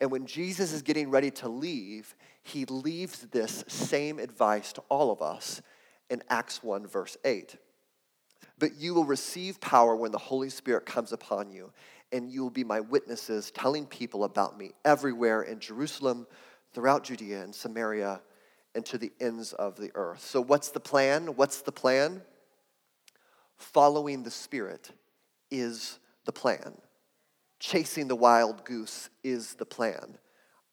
And 0.00 0.10
when 0.10 0.26
Jesus 0.26 0.72
is 0.72 0.82
getting 0.82 1.10
ready 1.10 1.30
to 1.32 1.48
leave, 1.48 2.14
he 2.42 2.64
leaves 2.64 3.20
this 3.30 3.64
same 3.68 4.18
advice 4.18 4.72
to 4.74 4.82
all 4.88 5.10
of 5.10 5.20
us 5.20 5.60
in 6.08 6.22
Acts 6.30 6.62
1, 6.62 6.86
verse 6.86 7.16
8. 7.24 7.56
But 8.58 8.76
you 8.76 8.94
will 8.94 9.04
receive 9.04 9.60
power 9.60 9.94
when 9.94 10.12
the 10.12 10.18
Holy 10.18 10.50
Spirit 10.50 10.86
comes 10.86 11.12
upon 11.12 11.50
you, 11.50 11.72
and 12.12 12.30
you 12.30 12.42
will 12.42 12.50
be 12.50 12.64
my 12.64 12.80
witnesses, 12.80 13.50
telling 13.50 13.86
people 13.86 14.24
about 14.24 14.58
me 14.58 14.72
everywhere 14.84 15.42
in 15.42 15.60
Jerusalem, 15.60 16.26
throughout 16.72 17.04
Judea 17.04 17.42
and 17.42 17.54
Samaria, 17.54 18.20
and 18.74 18.84
to 18.86 18.98
the 18.98 19.12
ends 19.20 19.52
of 19.54 19.76
the 19.76 19.90
earth. 19.94 20.20
So, 20.20 20.40
what's 20.40 20.70
the 20.70 20.80
plan? 20.80 21.28
What's 21.36 21.62
the 21.62 21.72
plan? 21.72 22.22
Following 23.56 24.22
the 24.22 24.30
Spirit 24.30 24.92
is 25.50 25.98
the 26.24 26.32
plan. 26.32 26.74
Chasing 27.60 28.08
the 28.08 28.16
wild 28.16 28.64
goose 28.64 29.10
is 29.22 29.54
the 29.54 29.66
plan. 29.66 30.18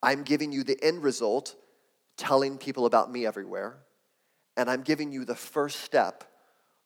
I'm 0.01 0.23
giving 0.23 0.51
you 0.51 0.63
the 0.63 0.81
end 0.81 1.03
result, 1.03 1.55
telling 2.17 2.57
people 2.57 2.85
about 2.85 3.11
me 3.11 3.25
everywhere. 3.25 3.77
And 4.55 4.69
I'm 4.69 4.81
giving 4.81 5.11
you 5.11 5.25
the 5.25 5.35
first 5.35 5.81
step 5.81 6.23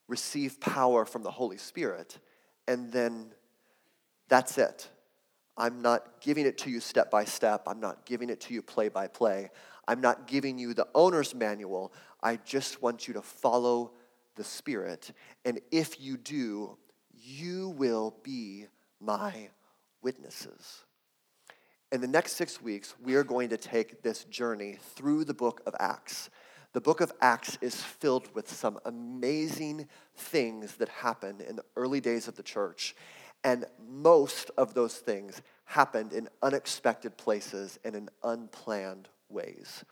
receive 0.08 0.60
power 0.60 1.06
from 1.06 1.24
the 1.24 1.32
Holy 1.32 1.58
Spirit. 1.58 2.20
And 2.68 2.92
then 2.92 3.34
that's 4.28 4.58
it. 4.58 4.90
I'm 5.58 5.82
not 5.82 6.22
giving 6.22 6.46
it 6.46 6.58
to 6.60 6.70
you 6.70 6.80
step 6.80 7.12
by 7.12 7.24
step. 7.24 7.64
I'm 7.68 7.80
not 7.80 8.06
giving 8.06 8.30
it 8.30 8.42
to 8.42 8.54
you 8.54 8.62
play 8.62 8.90
by 8.90 9.08
play. 9.08 9.52
I'm 9.88 10.02
not 10.02 10.28
giving 10.28 10.58
you 10.58 10.74
the 10.74 10.88
owner's 10.96 11.36
manual. 11.36 11.94
I 12.24 12.38
just 12.38 12.82
want 12.82 13.08
you 13.08 13.14
to 13.14 13.22
follow 13.22 13.92
the 14.36 14.44
Spirit. 14.44 15.12
And 15.46 15.60
if 15.72 16.00
you 16.00 16.18
do, 16.18 16.78
you 17.14 17.70
will 17.70 18.16
be 18.24 18.68
my 19.00 19.50
witnesses. 20.02 20.84
In 21.92 22.00
the 22.02 22.08
next 22.08 22.34
six 22.34 22.62
weeks, 22.62 22.96
we 23.04 23.16
are 23.16 23.24
going 23.24 23.50
to 23.50 23.58
take 23.58 24.02
this 24.02 24.24
journey 24.26 24.78
through 24.96 25.26
the 25.26 25.34
book 25.34 25.62
of 25.66 25.76
Acts. 25.80 26.30
The 26.74 26.80
book 26.80 27.02
of 27.02 27.12
Acts 27.20 27.58
is 27.60 27.76
filled 27.76 28.34
with 28.34 28.50
some 28.50 28.80
amazing 28.86 29.90
things 30.16 30.76
that 30.76 30.88
happened 30.88 31.42
in 31.42 31.58
the 31.58 31.66
early 31.76 32.00
days 32.00 32.30
of 32.30 32.36
the 32.36 32.44
church. 32.44 32.96
And 33.44 33.66
most 33.90 34.52
of 34.58 34.74
those 34.74 34.96
things 34.96 35.42
happened 35.66 36.14
in 36.14 36.30
unexpected 36.42 37.18
places 37.18 37.78
and 37.84 37.96
in 37.96 38.10
unplanned 38.24 39.10
ways. 39.30 39.84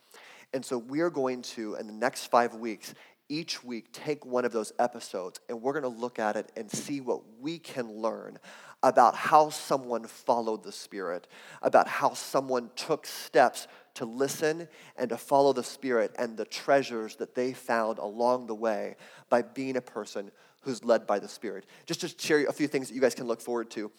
And 0.54 0.64
so 0.64 0.78
we're 0.78 1.10
going 1.10 1.42
to, 1.42 1.74
in 1.74 1.86
the 1.86 1.92
next 1.92 2.26
five 2.26 2.54
weeks, 2.54 2.94
each 3.28 3.62
week 3.62 3.92
take 3.92 4.26
one 4.26 4.44
of 4.44 4.52
those 4.52 4.72
episodes 4.78 5.40
and 5.48 5.62
we're 5.62 5.78
going 5.78 5.94
to 5.94 6.00
look 6.00 6.18
at 6.18 6.36
it 6.36 6.50
and 6.56 6.70
see 6.70 7.00
what 7.00 7.22
we 7.40 7.58
can 7.58 7.90
learn 7.92 8.38
about 8.82 9.14
how 9.14 9.50
someone 9.50 10.04
followed 10.04 10.62
the 10.62 10.72
Spirit, 10.72 11.28
about 11.62 11.86
how 11.86 12.14
someone 12.14 12.70
took 12.76 13.06
steps 13.06 13.68
to 13.94 14.04
listen 14.04 14.68
and 14.96 15.10
to 15.10 15.16
follow 15.16 15.52
the 15.52 15.62
Spirit 15.62 16.14
and 16.18 16.36
the 16.36 16.44
treasures 16.44 17.16
that 17.16 17.34
they 17.34 17.52
found 17.52 17.98
along 17.98 18.46
the 18.46 18.54
way 18.54 18.96
by 19.28 19.42
being 19.42 19.76
a 19.76 19.80
person 19.80 20.30
who's 20.62 20.84
led 20.84 21.06
by 21.06 21.18
the 21.18 21.28
Spirit. 21.28 21.66
Just 21.86 22.00
to 22.00 22.08
share 22.08 22.46
a 22.46 22.52
few 22.52 22.68
things 22.68 22.88
that 22.88 22.94
you 22.94 23.00
guys 23.00 23.14
can 23.14 23.26
look 23.26 23.40
forward 23.40 23.70
to. 23.70 23.90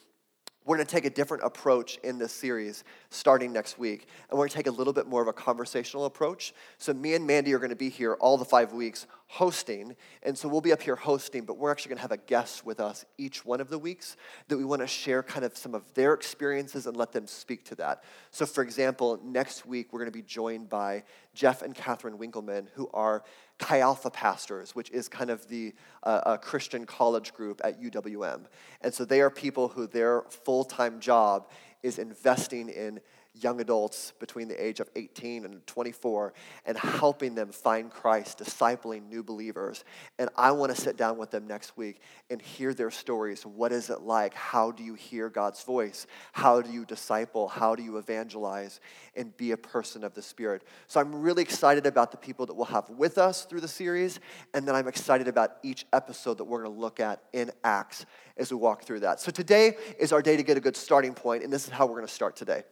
We're 0.64 0.76
going 0.76 0.86
to 0.86 0.92
take 0.92 1.06
a 1.06 1.10
different 1.10 1.44
approach 1.44 1.98
in 2.04 2.20
this 2.20 2.32
series 2.32 2.84
starting 3.10 3.52
next 3.52 3.80
week. 3.80 4.08
And 4.30 4.38
we're 4.38 4.44
going 4.44 4.50
to 4.50 4.56
take 4.58 4.68
a 4.68 4.72
little 4.72 4.94
bit 4.94 5.08
more 5.08 5.22
of 5.22 5.28
a 5.28 5.34
conversational 5.34 6.06
approach. 6.06 6.54
So, 6.78 6.94
me 6.94 7.16
and 7.16 7.26
Mandy 7.26 7.52
are 7.54 7.58
going 7.58 7.72
to 7.72 7.76
be 7.76 7.90
here 7.90 8.14
all 8.14 8.38
the 8.38 8.46
five 8.46 8.72
weeks 8.72 9.08
hosting. 9.26 9.96
And 10.22 10.38
so, 10.38 10.48
we'll 10.48 10.62
be 10.62 10.72
up 10.72 10.84
here 10.84 10.96
hosting, 10.96 11.46
but 11.46 11.58
we're 11.58 11.72
actually 11.72 11.90
going 11.90 11.98
to 11.98 12.04
have 12.04 12.12
a 12.12 12.18
guest 12.18 12.64
with 12.64 12.80
us 12.80 13.06
each 13.18 13.44
one 13.44 13.60
of 13.60 13.70
the 13.70 13.80
weeks 13.80 14.18
that 14.50 14.58
we 14.58 14.64
want 14.64 14.82
to 14.82 14.88
share 14.88 15.24
kind 15.24 15.44
of 15.44 15.58
some 15.58 15.74
of 15.74 15.92
their 15.96 16.14
experiences 16.14 16.86
and 16.86 16.96
let 16.96 17.12
them 17.12 17.26
speak 17.26 17.66
to 17.66 17.76
that. 17.76 18.04
So, 18.30 18.46
for 18.46 18.64
example, 18.64 19.20
next 19.24 19.66
week, 19.66 19.92
we're 19.92 20.00
going 20.00 20.12
to 20.12 20.18
be 20.18 20.22
joined 20.22 20.70
by 20.70 21.04
Jeff 21.34 21.64
and 21.64 21.74
Catherine 21.74 22.20
Winkleman, 22.20 22.68
who 22.76 22.88
are 22.94 23.24
Chi 23.62 23.80
Alpha 23.80 24.10
pastors, 24.10 24.76
which 24.76 24.90
is 24.90 25.08
kind 25.08 25.30
of 25.30 25.48
the 25.48 25.74
uh, 26.04 26.36
Christian 26.38 26.86
college 26.86 27.32
group 27.34 27.62
at 27.64 27.82
UWM. 27.82 28.46
And 28.82 28.94
so 28.94 29.06
they 29.06 29.22
are 29.22 29.30
people 29.30 29.70
who 29.70 29.88
their 29.88 30.24
full 30.24 30.66
time 30.66 31.00
job 31.00 31.50
is 31.84 32.00
investing 32.00 32.70
in 32.70 33.00
young 33.34 33.62
adults 33.62 34.14
between 34.20 34.48
the 34.48 34.64
age 34.64 34.80
of 34.80 34.90
18 34.96 35.46
and 35.46 35.66
24 35.66 36.34
and 36.66 36.78
helping 36.78 37.34
them 37.34 37.50
find 37.52 37.90
Christ, 37.90 38.40
discipling 38.40 39.08
new 39.08 39.24
believers. 39.24 39.84
And 40.20 40.30
I 40.36 40.52
want 40.52 40.76
to 40.76 40.80
sit 40.80 40.98
down 40.98 41.18
with 41.18 41.32
them 41.32 41.48
next 41.48 41.78
week 41.78 42.02
and 42.30 42.42
hear 42.42 42.74
their 42.74 42.92
stories. 42.92 43.46
What 43.46 43.72
is 43.72 43.90
it 43.90 44.02
like? 44.02 44.34
How 44.34 44.72
do 44.72 44.84
you 44.84 44.96
hear 44.96 45.30
God's 45.30 45.64
voice? 45.64 46.08
How 46.34 46.62
do 46.62 46.72
you 46.72 46.86
disciple? 46.86 47.48
How 47.48 47.74
do 47.74 47.84
you 47.84 47.98
evangelize 47.98 48.82
and 49.16 49.36
be 49.38 49.52
a 49.52 49.58
person 49.58 50.04
of 50.04 50.14
the 50.14 50.22
Spirit? 50.22 50.64
So 50.88 51.00
I'm 51.00 51.22
really 51.22 51.42
excited 51.42 51.86
about 51.86 52.12
the 52.12 52.18
people 52.18 52.46
that 52.48 52.54
we'll 52.54 52.66
have 52.66 52.90
with 52.90 53.18
us 53.18 53.46
through 53.46 53.62
the 53.62 53.68
series. 53.68 54.20
And 54.54 54.68
then 54.68 54.76
I'm 54.76 54.88
excited 54.88 55.30
about 55.30 55.58
each 55.64 55.86
episode 55.94 56.38
that 56.40 56.44
we're 56.44 56.64
going 56.64 56.76
to 56.76 56.82
look 56.82 57.00
at 57.00 57.22
in 57.32 57.52
Acts 57.64 58.06
as 58.36 58.52
we 58.52 58.58
walk 58.58 58.84
through 58.84 59.02
that. 59.02 59.22
So 59.22 59.32
today 59.32 59.78
is 60.00 60.12
our 60.12 60.22
day 60.22 60.36
to 60.36 60.44
get 60.44 60.58
a 60.58 60.62
good 60.62 60.76
starting 60.76 61.14
point, 61.14 61.44
and 61.44 61.54
this 61.54 61.66
is 61.66 61.70
how 61.70 61.86
we're 61.86 61.96
going 61.96 62.08
to 62.08 62.14
start 62.14 62.36
today. 62.36 62.64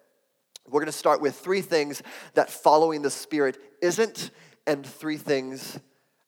We're 0.67 0.81
going 0.81 0.91
to 0.91 0.91
start 0.91 1.21
with 1.21 1.35
three 1.35 1.61
things 1.61 2.01
that 2.35 2.49
following 2.49 3.01
the 3.01 3.09
Spirit 3.09 3.57
isn't, 3.81 4.31
and 4.67 4.85
three 4.85 5.17
things 5.17 5.79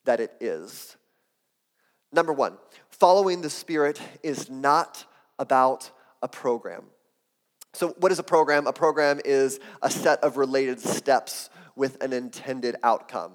that 0.05 0.19
it 0.19 0.31
is. 0.39 0.97
Number 2.11 2.33
one, 2.33 2.57
following 2.89 3.41
the 3.41 3.50
Spirit 3.50 4.01
is 4.23 4.50
not 4.50 5.05
about 5.38 5.91
a 6.21 6.27
program. 6.27 6.85
So, 7.73 7.89
what 8.00 8.11
is 8.11 8.19
a 8.19 8.23
program? 8.23 8.67
A 8.67 8.73
program 8.73 9.21
is 9.23 9.59
a 9.81 9.89
set 9.89 10.21
of 10.23 10.38
related 10.38 10.79
steps 10.79 11.50
with 11.75 12.03
an 12.03 12.11
intended 12.11 12.75
outcome. 12.83 13.31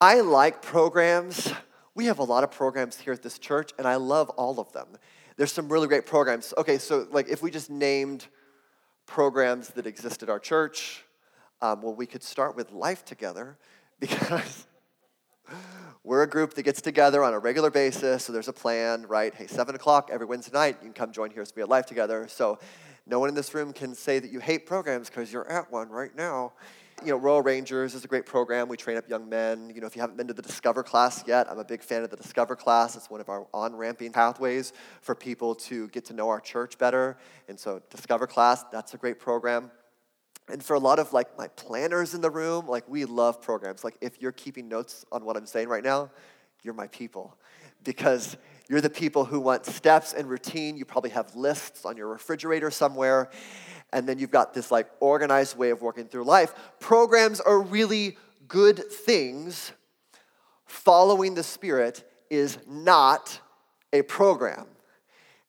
I 0.00 0.20
like 0.20 0.60
programs. 0.60 1.52
We 1.94 2.06
have 2.06 2.18
a 2.18 2.24
lot 2.24 2.44
of 2.44 2.50
programs 2.50 2.98
here 2.98 3.14
at 3.14 3.22
this 3.22 3.38
church, 3.38 3.72
and 3.78 3.88
I 3.88 3.96
love 3.96 4.28
all 4.30 4.60
of 4.60 4.70
them. 4.72 4.88
There's 5.36 5.52
some 5.52 5.70
really 5.70 5.88
great 5.88 6.04
programs. 6.04 6.52
Okay, 6.58 6.76
so 6.76 7.06
like 7.10 7.28
if 7.28 7.42
we 7.42 7.50
just 7.50 7.70
named 7.70 8.26
programs 9.06 9.68
that 9.70 9.86
exist 9.86 10.22
at 10.22 10.28
our 10.28 10.38
church. 10.38 11.04
Um, 11.62 11.82
well, 11.82 11.94
we 11.94 12.06
could 12.06 12.22
start 12.22 12.56
with 12.56 12.72
Life 12.72 13.04
Together 13.04 13.56
because 14.00 14.66
we're 16.04 16.22
a 16.22 16.28
group 16.28 16.54
that 16.54 16.62
gets 16.64 16.82
together 16.82 17.24
on 17.24 17.32
a 17.32 17.38
regular 17.38 17.70
basis. 17.70 18.24
So 18.24 18.32
there's 18.32 18.48
a 18.48 18.52
plan, 18.52 19.06
right? 19.06 19.34
Hey, 19.34 19.46
7 19.46 19.74
o'clock 19.74 20.10
every 20.12 20.26
Wednesday 20.26 20.52
night, 20.52 20.76
you 20.82 20.88
can 20.88 20.92
come 20.92 21.12
join 21.12 21.30
here 21.30 21.44
to 21.44 21.54
be 21.54 21.62
at 21.62 21.68
Life 21.68 21.86
Together. 21.86 22.26
So 22.28 22.58
no 23.06 23.18
one 23.20 23.28
in 23.28 23.34
this 23.34 23.54
room 23.54 23.72
can 23.72 23.94
say 23.94 24.18
that 24.18 24.30
you 24.30 24.40
hate 24.40 24.66
programs 24.66 25.08
because 25.08 25.32
you're 25.32 25.50
at 25.50 25.70
one 25.70 25.88
right 25.88 26.14
now 26.14 26.52
you 27.02 27.08
know, 27.08 27.16
Royal 27.16 27.42
Rangers 27.42 27.94
is 27.94 28.04
a 28.04 28.08
great 28.08 28.24
program. 28.24 28.68
We 28.68 28.76
train 28.76 28.96
up 28.96 29.08
young 29.08 29.28
men. 29.28 29.70
You 29.74 29.80
know, 29.80 29.86
if 29.86 29.94
you 29.94 30.00
haven't 30.00 30.16
been 30.16 30.28
to 30.28 30.34
the 30.34 30.42
Discover 30.42 30.82
class 30.82 31.22
yet, 31.26 31.46
I'm 31.50 31.58
a 31.58 31.64
big 31.64 31.82
fan 31.82 32.02
of 32.02 32.10
the 32.10 32.16
Discover 32.16 32.56
class. 32.56 32.96
It's 32.96 33.10
one 33.10 33.20
of 33.20 33.28
our 33.28 33.46
on-ramping 33.52 34.12
pathways 34.12 34.72
for 35.02 35.14
people 35.14 35.54
to 35.56 35.88
get 35.88 36.06
to 36.06 36.14
know 36.14 36.28
our 36.30 36.40
church 36.40 36.78
better. 36.78 37.18
And 37.48 37.60
so 37.60 37.82
Discover 37.90 38.28
class, 38.28 38.64
that's 38.72 38.94
a 38.94 38.96
great 38.96 39.18
program. 39.18 39.70
And 40.48 40.62
for 40.62 40.74
a 40.74 40.78
lot 40.78 40.98
of 40.98 41.12
like 41.12 41.36
my 41.36 41.48
planners 41.48 42.14
in 42.14 42.22
the 42.22 42.30
room, 42.30 42.66
like 42.66 42.88
we 42.88 43.04
love 43.04 43.42
programs. 43.42 43.84
Like 43.84 43.98
if 44.00 44.22
you're 44.22 44.32
keeping 44.32 44.68
notes 44.68 45.04
on 45.12 45.24
what 45.24 45.36
I'm 45.36 45.46
saying 45.46 45.68
right 45.68 45.84
now, 45.84 46.10
you're 46.62 46.74
my 46.74 46.86
people. 46.86 47.36
Because 47.84 48.36
you're 48.68 48.80
the 48.80 48.90
people 48.90 49.24
who 49.24 49.38
want 49.38 49.66
steps 49.66 50.12
and 50.12 50.28
routine. 50.28 50.76
You 50.76 50.84
probably 50.84 51.10
have 51.10 51.36
lists 51.36 51.84
on 51.84 51.96
your 51.96 52.08
refrigerator 52.08 52.70
somewhere 52.70 53.30
and 53.96 54.06
then 54.06 54.18
you've 54.18 54.30
got 54.30 54.52
this 54.52 54.70
like 54.70 54.90
organized 55.00 55.56
way 55.56 55.70
of 55.70 55.80
working 55.80 56.04
through 56.04 56.24
life. 56.24 56.52
Programs 56.80 57.40
are 57.40 57.58
really 57.58 58.18
good 58.46 58.92
things. 58.92 59.72
Following 60.66 61.34
the 61.34 61.42
Spirit 61.42 62.04
is 62.28 62.58
not 62.68 63.40
a 63.94 64.02
program. 64.02 64.66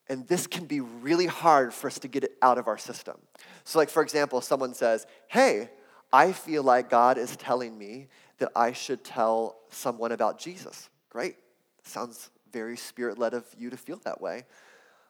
And 0.08 0.26
this 0.28 0.46
can 0.46 0.64
be 0.64 0.80
really 0.80 1.26
hard 1.26 1.74
for 1.74 1.88
us 1.88 1.98
to 1.98 2.08
get 2.08 2.24
it 2.24 2.38
out 2.40 2.56
of 2.56 2.68
our 2.68 2.78
system. 2.78 3.18
So, 3.64 3.78
like, 3.78 3.90
for 3.90 4.02
example, 4.02 4.40
someone 4.40 4.72
says, 4.72 5.06
Hey, 5.26 5.68
I 6.10 6.32
feel 6.32 6.62
like 6.62 6.88
God 6.88 7.18
is 7.18 7.36
telling 7.36 7.76
me 7.76 8.08
that 8.38 8.50
I 8.56 8.72
should 8.72 9.04
tell 9.04 9.58
someone 9.68 10.10
about 10.10 10.38
Jesus. 10.38 10.88
Great. 11.10 11.36
Sounds 11.82 12.30
very 12.50 12.78
spirit 12.78 13.18
led 13.18 13.34
of 13.34 13.44
you 13.58 13.68
to 13.68 13.76
feel 13.76 14.00
that 14.06 14.22
way. 14.22 14.46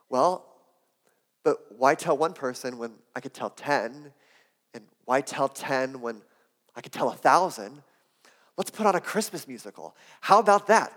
Well, 0.09 0.58
but 1.49 1.79
why 1.79 1.95
tell 1.95 2.15
one 2.15 2.35
person 2.35 2.77
when 2.77 2.93
I 3.17 3.21
could 3.21 3.33
tell 3.33 3.49
10? 3.49 4.13
And 4.75 4.85
why 5.07 5.23
tell 5.23 5.49
10 5.49 6.03
when 6.03 6.21
I 6.77 6.83
could 6.83 6.93
tell 6.93 7.07
a 7.07 7.13
1,000? 7.13 7.83
Let's 8.59 8.69
put 8.69 8.85
on 8.85 8.95
a 8.95 9.01
Christmas 9.01 9.49
musical. 9.49 9.97
How 10.21 10.41
about 10.41 10.67
that? 10.67 10.93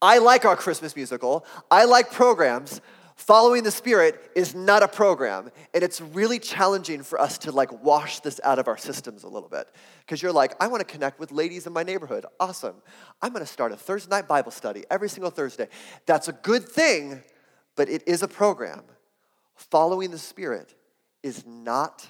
I 0.00 0.18
like 0.18 0.44
our 0.44 0.54
Christmas 0.54 0.94
musical. 0.94 1.44
I 1.68 1.84
like 1.84 2.12
programs. 2.12 2.80
Following 3.16 3.64
the 3.64 3.72
Spirit 3.72 4.30
is 4.36 4.54
not 4.54 4.84
a 4.84 4.88
program. 4.88 5.50
And 5.74 5.82
it's 5.82 6.00
really 6.00 6.38
challenging 6.38 7.02
for 7.02 7.20
us 7.20 7.38
to 7.38 7.50
like 7.50 7.82
wash 7.82 8.20
this 8.20 8.40
out 8.44 8.60
of 8.60 8.68
our 8.68 8.78
systems 8.78 9.24
a 9.24 9.28
little 9.28 9.48
bit. 9.48 9.66
Because 10.06 10.22
you're 10.22 10.30
like, 10.30 10.54
I 10.60 10.68
want 10.68 10.86
to 10.86 10.92
connect 10.92 11.18
with 11.18 11.32
ladies 11.32 11.66
in 11.66 11.72
my 11.72 11.82
neighborhood. 11.82 12.24
Awesome. 12.38 12.76
I'm 13.20 13.32
going 13.32 13.44
to 13.44 13.52
start 13.52 13.72
a 13.72 13.76
Thursday 13.76 14.10
night 14.10 14.28
Bible 14.28 14.52
study 14.52 14.84
every 14.92 15.08
single 15.08 15.32
Thursday. 15.32 15.66
That's 16.06 16.28
a 16.28 16.32
good 16.32 16.68
thing, 16.68 17.24
but 17.74 17.88
it 17.88 18.06
is 18.06 18.22
a 18.22 18.28
program. 18.28 18.84
Following 19.58 20.12
the 20.12 20.18
Spirit 20.18 20.72
is 21.24 21.44
not 21.44 22.08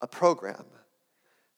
a 0.00 0.06
program. 0.06 0.64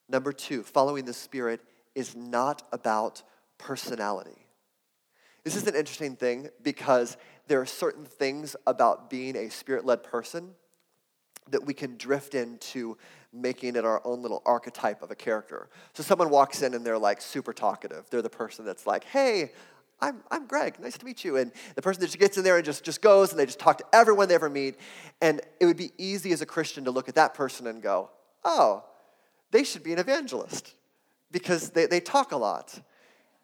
Number 0.08 0.32
two, 0.32 0.62
following 0.62 1.04
the 1.04 1.12
Spirit 1.12 1.60
is 1.94 2.16
not 2.16 2.66
about 2.72 3.22
personality. 3.58 4.46
This 5.44 5.56
is 5.56 5.66
an 5.66 5.74
interesting 5.74 6.16
thing 6.16 6.48
because 6.62 7.18
there 7.48 7.60
are 7.60 7.66
certain 7.66 8.06
things 8.06 8.56
about 8.66 9.10
being 9.10 9.36
a 9.36 9.50
spirit 9.50 9.84
led 9.84 10.02
person 10.02 10.52
that 11.50 11.66
we 11.66 11.74
can 11.74 11.98
drift 11.98 12.34
into 12.34 12.96
making 13.30 13.76
it 13.76 13.84
our 13.84 14.00
own 14.06 14.22
little 14.22 14.42
archetype 14.46 15.02
of 15.02 15.10
a 15.10 15.14
character. 15.14 15.68
So 15.92 16.02
someone 16.02 16.30
walks 16.30 16.62
in 16.62 16.72
and 16.72 16.84
they're 16.84 16.96
like 16.96 17.20
super 17.20 17.52
talkative. 17.52 18.08
They're 18.08 18.22
the 18.22 18.30
person 18.30 18.64
that's 18.64 18.86
like, 18.86 19.04
hey, 19.04 19.52
I'm, 20.00 20.22
I'm 20.30 20.46
Greg, 20.46 20.78
nice 20.80 20.98
to 20.98 21.04
meet 21.04 21.24
you. 21.24 21.36
And 21.36 21.52
the 21.74 21.82
person 21.82 22.00
that 22.00 22.06
just 22.06 22.18
gets 22.18 22.36
in 22.36 22.44
there 22.44 22.56
and 22.56 22.64
just, 22.64 22.84
just 22.84 23.00
goes 23.00 23.30
and 23.30 23.38
they 23.38 23.46
just 23.46 23.58
talk 23.58 23.78
to 23.78 23.84
everyone 23.92 24.28
they 24.28 24.34
ever 24.34 24.50
meet. 24.50 24.76
And 25.20 25.40
it 25.60 25.66
would 25.66 25.76
be 25.76 25.92
easy 25.98 26.32
as 26.32 26.40
a 26.40 26.46
Christian 26.46 26.84
to 26.84 26.90
look 26.90 27.08
at 27.08 27.14
that 27.14 27.34
person 27.34 27.66
and 27.66 27.82
go, 27.82 28.10
oh, 28.44 28.84
they 29.50 29.64
should 29.64 29.82
be 29.82 29.92
an 29.92 29.98
evangelist 29.98 30.74
because 31.30 31.70
they, 31.70 31.86
they 31.86 32.00
talk 32.00 32.32
a 32.32 32.36
lot. 32.36 32.78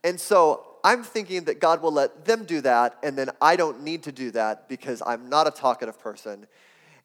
And 0.05 0.19
so 0.19 0.67
I'm 0.83 1.03
thinking 1.03 1.45
that 1.45 1.61
God 1.61 1.83
will 1.83 1.93
let 1.93 2.25
them 2.25 2.45
do 2.45 2.61
that, 2.63 2.97
and 3.03 3.17
then 3.17 3.31
I 3.41 3.57
don't 3.57 3.83
need 3.83 4.03
to 4.05 4.13
do 4.13 4.31
that 4.33 4.69
because 4.69 5.03
I'm 5.05 5.29
not 5.29 5.47
a 5.47 5.51
talkative 5.51 5.99
person. 6.01 6.47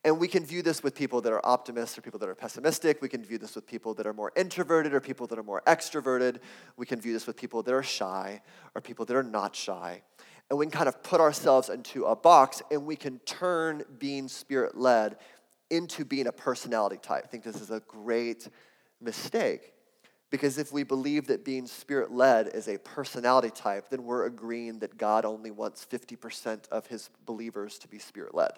And 0.05 0.19
we 0.19 0.27
can 0.27 0.45
view 0.45 0.61
this 0.61 0.83
with 0.83 0.93
people 0.93 1.19
that 1.21 1.33
are 1.33 1.43
optimists 1.43 1.97
or 1.97 2.01
people 2.01 2.19
that 2.19 2.29
are 2.29 2.35
pessimistic. 2.35 3.01
We 3.01 3.09
can 3.09 3.25
view 3.25 3.39
this 3.39 3.55
with 3.55 3.65
people 3.65 3.95
that 3.95 4.05
are 4.05 4.13
more 4.13 4.31
introverted 4.35 4.93
or 4.93 4.99
people 4.99 5.25
that 5.25 5.39
are 5.39 5.43
more 5.43 5.63
extroverted. 5.65 6.37
We 6.77 6.85
can 6.85 7.01
view 7.01 7.11
this 7.11 7.25
with 7.25 7.35
people 7.35 7.63
that 7.63 7.73
are 7.73 7.81
shy 7.81 8.43
or 8.75 8.81
people 8.81 9.05
that 9.05 9.17
are 9.17 9.23
not 9.23 9.55
shy. 9.55 10.03
And 10.51 10.59
we 10.59 10.67
can 10.67 10.71
kind 10.71 10.87
of 10.87 11.01
put 11.01 11.21
ourselves 11.21 11.69
into 11.69 12.05
a 12.05 12.15
box 12.15 12.61
and 12.69 12.85
we 12.85 12.95
can 12.95 13.17
turn 13.25 13.81
being 13.97 14.27
spirit 14.27 14.77
led 14.77 15.17
into 15.71 16.05
being 16.05 16.27
a 16.27 16.31
personality 16.31 16.97
type. 17.01 17.23
I 17.25 17.27
think 17.27 17.43
this 17.43 17.59
is 17.59 17.71
a 17.71 17.79
great 17.87 18.47
mistake. 19.01 19.73
Because 20.29 20.59
if 20.59 20.71
we 20.71 20.83
believe 20.83 21.25
that 21.27 21.43
being 21.43 21.65
spirit 21.65 22.11
led 22.11 22.49
is 22.49 22.67
a 22.67 22.77
personality 22.77 23.49
type, 23.49 23.89
then 23.89 24.03
we're 24.03 24.25
agreeing 24.27 24.77
that 24.79 24.99
God 24.99 25.25
only 25.25 25.49
wants 25.49 25.83
50% 25.83 26.69
of 26.69 26.85
his 26.85 27.09
believers 27.25 27.79
to 27.79 27.87
be 27.87 27.97
spirit 27.97 28.35
led. 28.35 28.51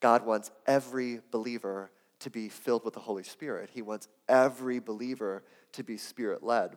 God 0.00 0.24
wants 0.24 0.50
every 0.66 1.20
believer 1.30 1.90
to 2.20 2.30
be 2.30 2.48
filled 2.48 2.84
with 2.84 2.94
the 2.94 3.00
Holy 3.00 3.22
Spirit. 3.22 3.70
He 3.72 3.82
wants 3.82 4.08
every 4.28 4.78
believer 4.78 5.42
to 5.72 5.84
be 5.84 5.96
spirit 5.96 6.42
led. 6.42 6.76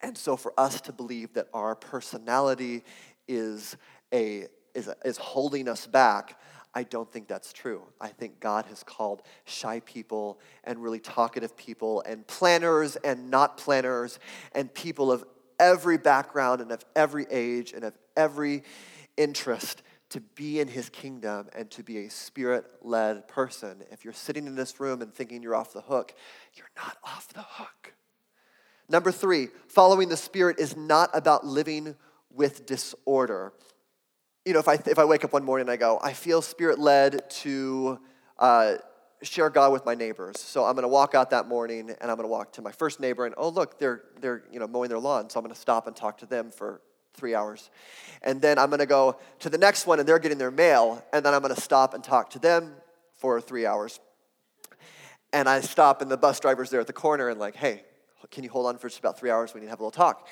And 0.00 0.16
so, 0.16 0.36
for 0.36 0.52
us 0.58 0.80
to 0.82 0.92
believe 0.92 1.32
that 1.34 1.48
our 1.52 1.74
personality 1.74 2.84
is, 3.26 3.76
a, 4.12 4.46
is, 4.74 4.88
a, 4.88 4.96
is 5.04 5.16
holding 5.16 5.68
us 5.68 5.86
back, 5.86 6.38
I 6.74 6.84
don't 6.84 7.10
think 7.10 7.28
that's 7.28 7.52
true. 7.52 7.82
I 8.00 8.08
think 8.08 8.40
God 8.40 8.66
has 8.66 8.82
called 8.82 9.22
shy 9.44 9.80
people 9.80 10.40
and 10.64 10.82
really 10.82 11.00
talkative 11.00 11.56
people 11.56 12.02
and 12.02 12.26
planners 12.26 12.96
and 12.96 13.30
not 13.30 13.58
planners 13.58 14.18
and 14.52 14.72
people 14.72 15.12
of 15.12 15.24
every 15.58 15.98
background 15.98 16.60
and 16.60 16.72
of 16.72 16.84
every 16.96 17.26
age 17.30 17.72
and 17.72 17.84
of 17.84 17.92
every 18.16 18.62
interest 19.16 19.82
to 20.12 20.20
be 20.20 20.60
in 20.60 20.68
his 20.68 20.88
kingdom 20.90 21.48
and 21.54 21.70
to 21.70 21.82
be 21.82 22.04
a 22.04 22.10
spirit 22.10 22.64
led 22.82 23.26
person. 23.28 23.82
If 23.90 24.04
you're 24.04 24.12
sitting 24.12 24.46
in 24.46 24.54
this 24.54 24.78
room 24.78 25.00
and 25.02 25.12
thinking 25.12 25.42
you're 25.42 25.54
off 25.54 25.72
the 25.72 25.80
hook, 25.80 26.14
you're 26.54 26.70
not 26.76 26.96
off 27.02 27.28
the 27.32 27.42
hook. 27.42 27.94
Number 28.88 29.10
three, 29.10 29.48
following 29.68 30.08
the 30.08 30.16
spirit 30.16 30.58
is 30.58 30.76
not 30.76 31.10
about 31.14 31.46
living 31.46 31.96
with 32.30 32.66
disorder. 32.66 33.52
You 34.44 34.52
know, 34.52 34.58
if 34.58 34.68
I, 34.68 34.74
if 34.74 34.98
I 34.98 35.04
wake 35.04 35.24
up 35.24 35.32
one 35.32 35.44
morning 35.44 35.62
and 35.62 35.70
I 35.70 35.76
go, 35.76 35.98
I 36.02 36.12
feel 36.12 36.42
spirit 36.42 36.78
led 36.78 37.30
to 37.30 37.98
uh, 38.38 38.74
share 39.22 39.48
God 39.48 39.72
with 39.72 39.86
my 39.86 39.94
neighbors. 39.94 40.38
So 40.38 40.64
I'm 40.64 40.74
going 40.74 40.82
to 40.82 40.88
walk 40.88 41.14
out 41.14 41.30
that 41.30 41.48
morning 41.48 41.90
and 42.00 42.10
I'm 42.10 42.16
going 42.16 42.28
to 42.28 42.32
walk 42.32 42.52
to 42.54 42.62
my 42.62 42.72
first 42.72 43.00
neighbor 43.00 43.24
and, 43.24 43.34
oh, 43.38 43.48
look, 43.48 43.78
they're, 43.78 44.02
they're 44.20 44.42
you 44.52 44.60
know, 44.60 44.66
mowing 44.66 44.90
their 44.90 44.98
lawn. 44.98 45.30
So 45.30 45.38
I'm 45.38 45.44
going 45.44 45.54
to 45.54 45.60
stop 45.60 45.86
and 45.86 45.96
talk 45.96 46.18
to 46.18 46.26
them 46.26 46.50
for 46.50 46.82
three 47.14 47.34
hours. 47.34 47.70
And 48.22 48.40
then 48.40 48.58
I'm 48.58 48.70
gonna 48.70 48.86
go 48.86 49.16
to 49.40 49.50
the 49.50 49.58
next 49.58 49.86
one 49.86 49.98
and 49.98 50.08
they're 50.08 50.18
getting 50.18 50.38
their 50.38 50.50
mail, 50.50 51.04
and 51.12 51.24
then 51.24 51.34
I'm 51.34 51.42
gonna 51.42 51.56
stop 51.56 51.94
and 51.94 52.02
talk 52.02 52.30
to 52.30 52.38
them 52.38 52.74
for 53.14 53.40
three 53.40 53.66
hours. 53.66 54.00
And 55.32 55.48
I 55.48 55.60
stop, 55.60 56.02
and 56.02 56.10
the 56.10 56.16
bus 56.16 56.40
driver's 56.40 56.70
there 56.70 56.80
at 56.80 56.86
the 56.86 56.92
corner 56.92 57.28
and, 57.28 57.40
like, 57.40 57.56
hey, 57.56 57.84
can 58.30 58.44
you 58.44 58.50
hold 58.50 58.66
on 58.66 58.76
for 58.78 58.88
just 58.88 58.98
about 58.98 59.18
three 59.18 59.30
hours? 59.30 59.54
We 59.54 59.60
need 59.60 59.66
to 59.66 59.70
have 59.70 59.80
a 59.80 59.82
little 59.82 59.90
talk. 59.90 60.28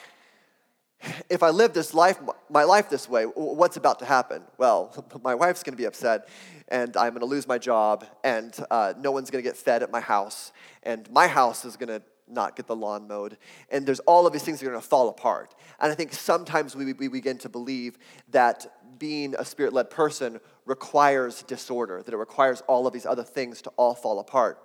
If 1.31 1.43
I 1.43 1.51
live 1.51 1.73
this 1.73 1.95
life, 1.95 2.19
my 2.51 2.65
life 2.65 2.91
this 2.91 3.09
way, 3.09 3.25
what's 3.25 3.79
about 3.79 4.01
to 4.01 4.05
happen? 4.05 4.43
Well, 4.59 4.93
my 5.25 5.35
wife's 5.35 5.63
gonna 5.63 5.77
be 5.77 5.87
upset, 5.87 6.29
and 6.69 6.97
I'm 6.97 7.15
gonna 7.15 7.25
lose 7.25 7.49
my 7.49 7.57
job, 7.57 8.05
and 8.23 8.55
uh, 8.71 8.93
no 8.99 9.11
one's 9.11 9.31
gonna 9.31 9.43
get 9.43 9.57
fed 9.57 9.83
at 9.83 9.91
my 9.91 10.01
house, 10.01 10.53
and 10.83 11.11
my 11.11 11.27
house 11.27 11.65
is 11.65 11.77
gonna 11.77 12.03
not 12.31 12.57
get 12.57 12.67
the 12.67 12.77
lawn 12.77 13.09
mowed. 13.09 13.39
And 13.71 13.87
there's 13.87 14.01
all 14.01 14.27
of 14.27 14.33
these 14.33 14.43
things 14.43 14.61
that 14.61 14.67
are 14.67 14.71
going 14.71 14.81
to 14.81 14.87
fall 14.87 15.09
apart. 15.09 15.55
And 15.81 15.91
I 15.91 15.95
think 15.95 16.13
sometimes 16.13 16.77
we, 16.77 16.93
we 16.93 17.09
begin 17.09 17.39
to 17.39 17.49
believe 17.49 17.99
that 18.31 18.67
being 18.99 19.35
a 19.39 19.45
spirit 19.45 19.73
led 19.73 19.91
person 19.91 20.41
requires 20.67 21.43
disorder, 21.43 22.03
that 22.03 22.15
it 22.15 22.17
requires 22.17 22.63
all 22.69 22.87
of 22.87 22.93
these 22.93 23.07
other 23.07 23.25
things 23.25 23.63
to 23.63 23.71
all 23.77 23.95
fall 23.95 24.21
apart. 24.21 24.63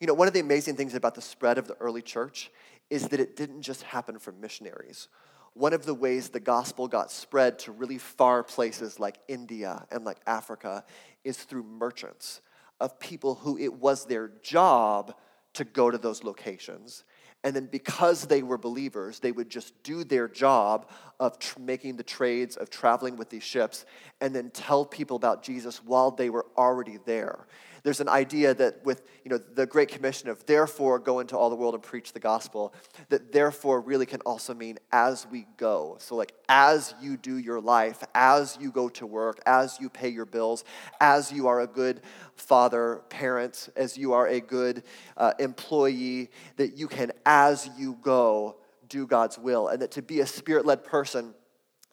You 0.00 0.06
know, 0.06 0.14
one 0.14 0.28
of 0.28 0.34
the 0.34 0.40
amazing 0.40 0.76
things 0.76 0.94
about 0.94 1.14
the 1.14 1.22
spread 1.22 1.58
of 1.58 1.66
the 1.66 1.74
early 1.80 2.02
church 2.02 2.50
is 2.90 3.08
that 3.08 3.20
it 3.20 3.36
didn't 3.36 3.62
just 3.62 3.82
happen 3.82 4.18
from 4.18 4.40
missionaries. 4.40 5.08
One 5.54 5.72
of 5.72 5.84
the 5.84 5.94
ways 5.94 6.28
the 6.28 6.40
gospel 6.40 6.86
got 6.86 7.10
spread 7.10 7.58
to 7.60 7.72
really 7.72 7.98
far 7.98 8.44
places 8.44 9.00
like 9.00 9.18
India 9.26 9.86
and 9.90 10.04
like 10.04 10.18
Africa 10.26 10.84
is 11.24 11.38
through 11.38 11.64
merchants 11.64 12.40
of 12.80 13.00
people 13.00 13.34
who 13.34 13.58
it 13.58 13.72
was 13.72 14.06
their 14.06 14.28
job 14.42 15.14
to 15.54 15.64
go 15.64 15.90
to 15.90 15.98
those 15.98 16.22
locations. 16.22 17.04
And 17.44 17.54
then, 17.54 17.66
because 17.66 18.26
they 18.26 18.42
were 18.42 18.58
believers, 18.58 19.20
they 19.20 19.30
would 19.30 19.48
just 19.48 19.80
do 19.82 20.02
their 20.02 20.26
job 20.26 20.90
of 21.20 21.38
tr- 21.38 21.60
making 21.60 21.96
the 21.96 22.02
trades, 22.02 22.56
of 22.56 22.68
traveling 22.68 23.16
with 23.16 23.30
these 23.30 23.44
ships, 23.44 23.86
and 24.20 24.34
then 24.34 24.50
tell 24.50 24.84
people 24.84 25.16
about 25.16 25.42
Jesus 25.42 25.82
while 25.84 26.10
they 26.10 26.30
were 26.30 26.46
already 26.56 26.98
there 27.04 27.46
there's 27.82 28.00
an 28.00 28.08
idea 28.08 28.54
that 28.54 28.84
with 28.84 29.02
you 29.24 29.30
know 29.30 29.38
the 29.38 29.66
great 29.66 29.88
commission 29.88 30.28
of 30.28 30.44
therefore 30.46 30.98
go 30.98 31.20
into 31.20 31.36
all 31.36 31.50
the 31.50 31.56
world 31.56 31.74
and 31.74 31.82
preach 31.82 32.12
the 32.12 32.20
gospel 32.20 32.74
that 33.08 33.32
therefore 33.32 33.80
really 33.80 34.06
can 34.06 34.20
also 34.22 34.54
mean 34.54 34.78
as 34.92 35.26
we 35.30 35.46
go. 35.56 35.96
So 36.00 36.16
like 36.16 36.32
as 36.48 36.94
you 37.00 37.16
do 37.16 37.38
your 37.38 37.60
life 37.60 38.02
as 38.14 38.56
you 38.60 38.70
go 38.70 38.88
to 38.90 39.06
work 39.06 39.40
as 39.46 39.78
you 39.80 39.88
pay 39.88 40.08
your 40.08 40.26
bills 40.26 40.64
as 41.00 41.32
you 41.32 41.46
are 41.46 41.60
a 41.60 41.66
good 41.66 42.00
father 42.34 43.02
parent 43.08 43.68
as 43.76 43.96
you 43.96 44.12
are 44.12 44.26
a 44.26 44.40
good 44.40 44.82
uh, 45.16 45.32
employee 45.38 46.30
that 46.56 46.76
you 46.76 46.88
can 46.88 47.12
as 47.26 47.68
you 47.78 47.98
go 48.02 48.56
do 48.88 49.06
god's 49.06 49.38
will. 49.38 49.68
And 49.68 49.82
that 49.82 49.92
to 49.92 50.02
be 50.02 50.20
a 50.20 50.26
spirit-led 50.26 50.84
person 50.84 51.34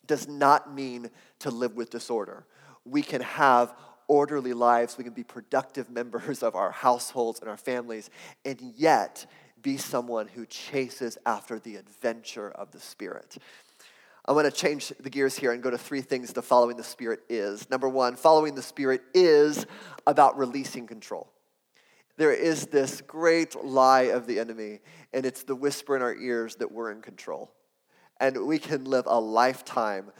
does 0.08 0.28
not 0.28 0.74
mean 0.74 1.10
to 1.40 1.50
live 1.50 1.76
with 1.76 1.90
disorder. 1.90 2.46
We 2.86 3.02
can 3.02 3.22
have 3.22 3.74
orderly 4.08 4.54
lives, 4.54 4.98
we 4.98 5.04
can 5.04 5.14
be 5.14 5.24
productive 5.24 5.90
members 5.90 6.44
of 6.44 6.56
our 6.56 6.72
households 6.72 7.40
and 7.40 7.50
our 7.50 7.58
families, 7.58 8.10
and 8.44 8.60
yet 8.76 9.26
be 9.62 9.78
someone 9.78 10.28
who 10.28 10.46
chases 10.46 11.18
after 11.26 11.60
the 11.60 11.76
adventure 11.76 12.52
of 12.52 12.72
the 12.72 12.80
Spirit. 12.80 13.38
I 14.28 14.32
want 14.32 14.46
to 14.46 14.52
change 14.52 14.92
the 15.00 15.10
gears 15.10 15.38
here 15.38 15.52
and 15.52 15.62
go 15.62 15.70
to 15.70 15.78
three 15.78 16.02
things 16.02 16.34
the 16.34 16.42
following 16.42 16.78
the 16.78 16.84
Spirit 16.84 17.22
is. 17.30 17.70
Number 17.70 17.88
one, 17.88 18.16
following 18.16 18.56
the 18.56 18.62
Spirit 18.62 19.02
is 19.14 19.68
about 20.08 20.38
releasing 20.38 20.88
control. 20.88 21.32
There 22.18 22.34
is 22.34 22.68
this 22.68 23.02
great 23.02 23.56
lie 23.64 24.04
of 24.04 24.26
the 24.26 24.40
enemy, 24.40 24.80
and 25.14 25.26
it's 25.26 25.44
the 25.44 25.56
whisper 25.56 25.96
in 25.96 26.02
our 26.02 26.16
ears 26.16 26.56
that 26.56 26.72
we're 26.72 26.92
in 26.92 27.02
control. 27.02 27.52
And 28.20 28.48
we 28.48 28.58
can 28.58 28.86
live 28.86 29.06
a 29.08 29.20
lifetime 29.20 30.12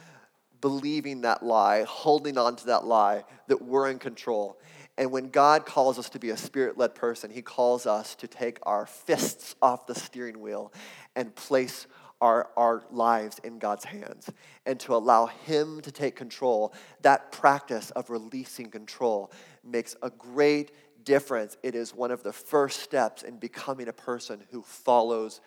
believing 0.60 1.22
that 1.22 1.42
lie, 1.42 1.84
holding 1.84 2.38
on 2.38 2.56
to 2.56 2.66
that 2.66 2.84
lie, 2.84 3.24
that 3.48 3.62
we're 3.62 3.90
in 3.90 3.98
control. 3.98 4.58
And 4.98 5.12
when 5.12 5.28
God 5.28 5.66
calls 5.66 5.98
us 5.98 6.08
to 6.10 6.18
be 6.18 6.30
a 6.30 6.36
spirit 6.36 6.78
led 6.78 6.94
person, 6.94 7.30
He 7.30 7.42
calls 7.42 7.86
us 7.86 8.14
to 8.16 8.26
take 8.26 8.58
our 8.62 8.86
fists 8.86 9.54
off 9.60 9.86
the 9.86 9.94
steering 9.94 10.40
wheel 10.40 10.72
and 11.14 11.34
place 11.34 11.86
our, 12.20 12.48
our 12.56 12.82
lives 12.90 13.38
in 13.44 13.58
God's 13.58 13.84
hands 13.84 14.30
and 14.64 14.80
to 14.80 14.94
allow 14.94 15.26
Him 15.26 15.80
to 15.82 15.92
take 15.92 16.16
control. 16.16 16.72
That 17.02 17.30
practice 17.30 17.90
of 17.90 18.08
releasing 18.08 18.70
control 18.70 19.30
makes 19.62 19.96
a 20.02 20.10
great 20.10 20.72
difference. 21.04 21.56
It 21.62 21.74
is 21.74 21.94
one 21.94 22.10
of 22.10 22.22
the 22.22 22.32
first 22.32 22.80
steps 22.80 23.22
in 23.22 23.36
becoming 23.36 23.88
a 23.88 23.92
person 23.92 24.42
who 24.50 24.62
follows 24.62 25.40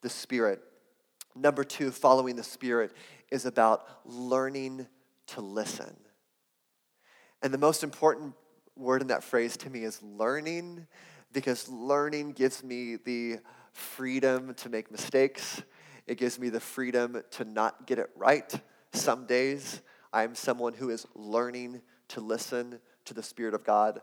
the 0.00 0.08
Spirit. 0.08 0.62
Number 1.34 1.64
two, 1.64 1.90
following 1.90 2.36
the 2.36 2.42
Spirit 2.42 2.92
is 3.30 3.46
about 3.46 3.86
learning 4.04 4.86
to 5.28 5.40
listen. 5.40 5.96
And 7.42 7.52
the 7.52 7.58
most 7.58 7.82
important 7.82 8.34
word 8.76 9.00
in 9.00 9.08
that 9.08 9.24
phrase 9.24 9.56
to 9.58 9.70
me 9.70 9.84
is 9.84 10.02
learning, 10.02 10.86
because 11.32 11.68
learning 11.68 12.32
gives 12.32 12.62
me 12.62 12.96
the 12.96 13.38
freedom 13.72 14.54
to 14.54 14.68
make 14.68 14.90
mistakes. 14.90 15.62
It 16.06 16.18
gives 16.18 16.38
me 16.38 16.50
the 16.50 16.60
freedom 16.60 17.22
to 17.32 17.44
not 17.44 17.86
get 17.86 17.98
it 17.98 18.10
right. 18.16 18.52
Some 18.92 19.26
days 19.26 19.80
I'm 20.12 20.34
someone 20.34 20.74
who 20.74 20.90
is 20.90 21.06
learning 21.14 21.80
to 22.08 22.20
listen 22.20 22.78
to 23.06 23.14
the 23.14 23.22
Spirit 23.22 23.54
of 23.54 23.64
God. 23.64 24.00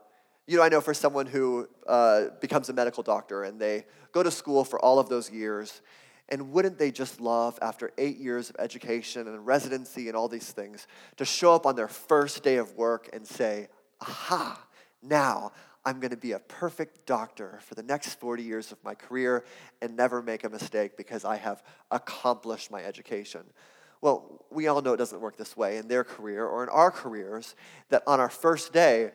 You 0.48 0.58
know, 0.58 0.64
I 0.64 0.70
know 0.70 0.82
for 0.82 0.96
someone 0.96 1.28
who 1.28 1.68
uh, 1.86 2.30
becomes 2.42 2.70
a 2.70 2.74
medical 2.74 3.04
doctor 3.04 3.44
and 3.44 3.62
they 3.62 3.86
go 4.12 4.24
to 4.24 4.32
school 4.32 4.64
for 4.64 4.80
all 4.84 4.98
of 4.98 5.08
those 5.08 5.30
years 5.30 5.82
and 6.30 6.52
wouldn't 6.52 6.78
they 6.78 6.92
just 6.92 7.20
love, 7.20 7.58
after 7.62 7.92
eight 7.98 8.18
years 8.18 8.50
of 8.50 8.56
education 8.60 9.28
and 9.28 9.46
residency 9.46 10.08
and 10.08 10.16
all 10.16 10.28
these 10.28 10.52
things, 10.52 10.88
to 11.18 11.26
show 11.26 11.54
up 11.54 11.66
on 11.66 11.76
their 11.76 11.88
first 11.88 12.44
day 12.44 12.58
of 12.58 12.76
work 12.76 13.10
and 13.12 13.26
say, 13.26 13.68
aha, 14.00 14.64
now 15.02 15.52
I'm 15.86 16.00
going 16.00 16.12
to 16.12 16.18
be 16.18 16.34
a 16.34 16.40
perfect 16.40 17.06
doctor 17.06 17.60
for 17.64 17.74
the 17.74 17.84
next 17.84 18.16
40 18.16 18.44
years 18.44 18.72
of 18.72 18.78
my 18.84 18.94
career 18.94 19.44
and 19.82 19.96
never 19.96 20.22
make 20.22 20.44
a 20.44 20.50
mistake 20.50 20.98
because 20.98 21.26
I 21.26 21.38
have 21.38 21.64
accomplished 21.90 22.70
my 22.70 22.84
education. 22.84 23.42
Well, 24.02 24.46
we 24.52 24.68
all 24.68 24.82
know 24.82 24.94
it 24.94 24.98
doesn't 24.98 25.20
work 25.20 25.36
this 25.36 25.58
way 25.58 25.78
in 25.78 25.88
their 25.88 26.04
career 26.04 26.46
or 26.46 26.64
in 26.64 26.70
our 26.70 26.92
careers, 26.92 27.56
that 27.90 28.04
on 28.06 28.20
our 28.20 28.30
first 28.30 28.72
day, 28.72 29.12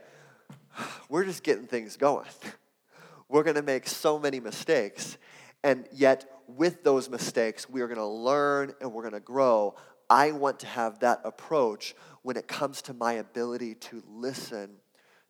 we're 1.08 1.24
just 1.24 1.42
getting 1.42 1.66
things 1.66 1.96
going. 1.96 2.26
We're 3.28 3.42
going 3.42 3.56
to 3.56 3.62
make 3.62 3.88
so 3.88 4.18
many 4.18 4.38
mistakes. 4.38 5.16
And 5.64 5.86
yet, 5.90 6.33
with 6.48 6.84
those 6.84 7.08
mistakes, 7.08 7.68
we 7.68 7.80
are 7.80 7.86
going 7.86 7.98
to 7.98 8.06
learn 8.06 8.74
and 8.80 8.92
we're 8.92 9.02
going 9.02 9.14
to 9.14 9.20
grow. 9.20 9.74
I 10.08 10.32
want 10.32 10.60
to 10.60 10.66
have 10.66 11.00
that 11.00 11.20
approach 11.24 11.94
when 12.22 12.36
it 12.36 12.46
comes 12.46 12.82
to 12.82 12.94
my 12.94 13.14
ability 13.14 13.74
to 13.76 14.02
listen 14.08 14.76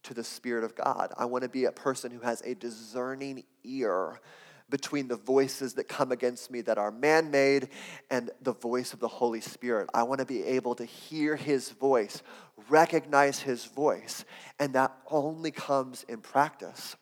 to 0.05 0.15
the 0.15 0.25
Spirit 0.25 0.65
of 0.65 0.75
God. 0.75 1.13
I 1.17 1.25
want 1.25 1.43
to 1.43 1.49
be 1.49 1.65
a 1.65 1.73
person 1.73 2.11
who 2.11 2.21
has 2.21 2.43
a 2.43 2.55
discerning 2.55 3.45
ear 3.63 4.21
between 4.71 5.09
the 5.09 5.17
voices 5.17 5.75
that 5.75 5.89
come 5.89 6.11
against 6.11 6.51
me 6.51 6.61
that 6.63 6.79
are 6.79 6.91
man 6.91 7.31
made 7.31 7.69
and 8.11 8.31
the 8.43 8.53
voice 8.53 8.93
of 8.93 9.01
the 9.01 9.09
Holy 9.09 9.41
Spirit. 9.41 9.89
I 9.93 10.03
want 10.05 10.21
to 10.21 10.27
be 10.27 10.43
able 10.43 10.75
to 10.77 10.85
hear 10.85 11.37
His 11.37 11.71
voice, 11.71 12.23
recognize 12.69 13.41
His 13.41 13.65
voice, 13.67 14.25
and 14.59 14.73
that 14.75 14.97
only 15.11 15.51
comes 15.51 16.05
in 16.09 16.21
practice. 16.21 16.97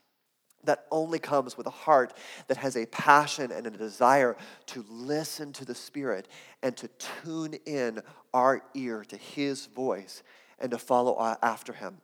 That 0.64 0.87
only 0.90 1.18
comes 1.18 1.57
with 1.57 1.66
a 1.66 1.70
heart 1.70 2.12
that 2.46 2.57
has 2.59 2.77
a 2.77 2.87
passion 2.87 3.51
and 3.51 3.66
a 3.66 3.70
desire 3.70 4.37
to 4.66 4.85
listen 4.88 5.53
to 5.55 5.64
the 5.64 5.75
Spirit 5.75 6.29
and 6.62 6.77
to 6.77 6.88
tune 7.25 7.55
in 7.66 8.01
our 8.33 8.62
ear 8.75 9.05
to 9.09 9.16
His 9.16 9.66
voice 9.66 10.22
and 10.59 10.70
to 10.70 10.79
follow 10.79 11.37
after 11.42 11.72
Him. 11.72 11.98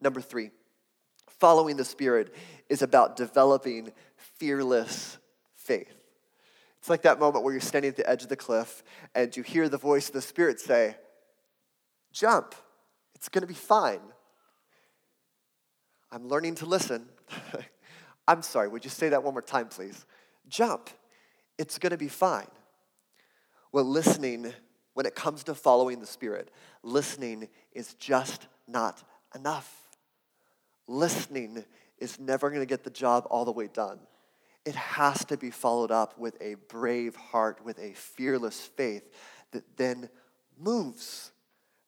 Number 0.00 0.20
three, 0.20 0.50
following 1.40 1.76
the 1.76 1.84
Spirit 1.84 2.34
is 2.68 2.82
about 2.82 3.16
developing 3.16 3.92
fearless 4.16 5.18
faith. 5.56 5.94
It's 6.78 6.88
like 6.88 7.02
that 7.02 7.18
moment 7.18 7.44
where 7.44 7.52
you're 7.52 7.60
standing 7.60 7.90
at 7.90 7.96
the 7.96 8.08
edge 8.08 8.22
of 8.22 8.28
the 8.28 8.36
cliff 8.36 8.82
and 9.14 9.36
you 9.36 9.42
hear 9.42 9.68
the 9.68 9.76
voice 9.76 10.08
of 10.08 10.14
the 10.14 10.22
Spirit 10.22 10.60
say, 10.60 10.96
Jump, 12.12 12.54
it's 13.14 13.28
gonna 13.28 13.46
be 13.46 13.54
fine. 13.54 14.00
I'm 16.10 16.26
learning 16.28 16.56
to 16.56 16.66
listen. 16.66 17.06
I'm 18.30 18.42
sorry, 18.42 18.68
would 18.68 18.84
you 18.84 18.90
say 18.90 19.08
that 19.08 19.22
one 19.24 19.34
more 19.34 19.42
time, 19.42 19.68
please? 19.68 20.04
Jump, 20.48 20.90
it's 21.58 21.78
gonna 21.78 21.96
be 21.96 22.08
fine. 22.08 22.46
Well, 23.72 23.84
listening, 23.84 24.52
when 24.94 25.06
it 25.06 25.14
comes 25.14 25.44
to 25.44 25.54
following 25.54 26.00
the 26.00 26.06
Spirit, 26.06 26.50
listening 26.82 27.48
is 27.72 27.94
just 27.94 28.46
not 28.68 29.02
enough. 29.34 29.88
Listening 30.86 31.64
is 31.98 32.20
never 32.20 32.50
gonna 32.50 32.66
get 32.66 32.84
the 32.84 32.90
job 32.90 33.26
all 33.30 33.44
the 33.44 33.52
way 33.52 33.66
done 33.66 33.98
it 34.64 34.74
has 34.74 35.24
to 35.26 35.36
be 35.36 35.50
followed 35.50 35.90
up 35.90 36.18
with 36.18 36.36
a 36.40 36.54
brave 36.68 37.16
heart, 37.16 37.64
with 37.64 37.78
a 37.78 37.92
fearless 37.94 38.60
faith 38.60 39.08
that 39.52 39.64
then 39.76 40.08
moves, 40.58 41.32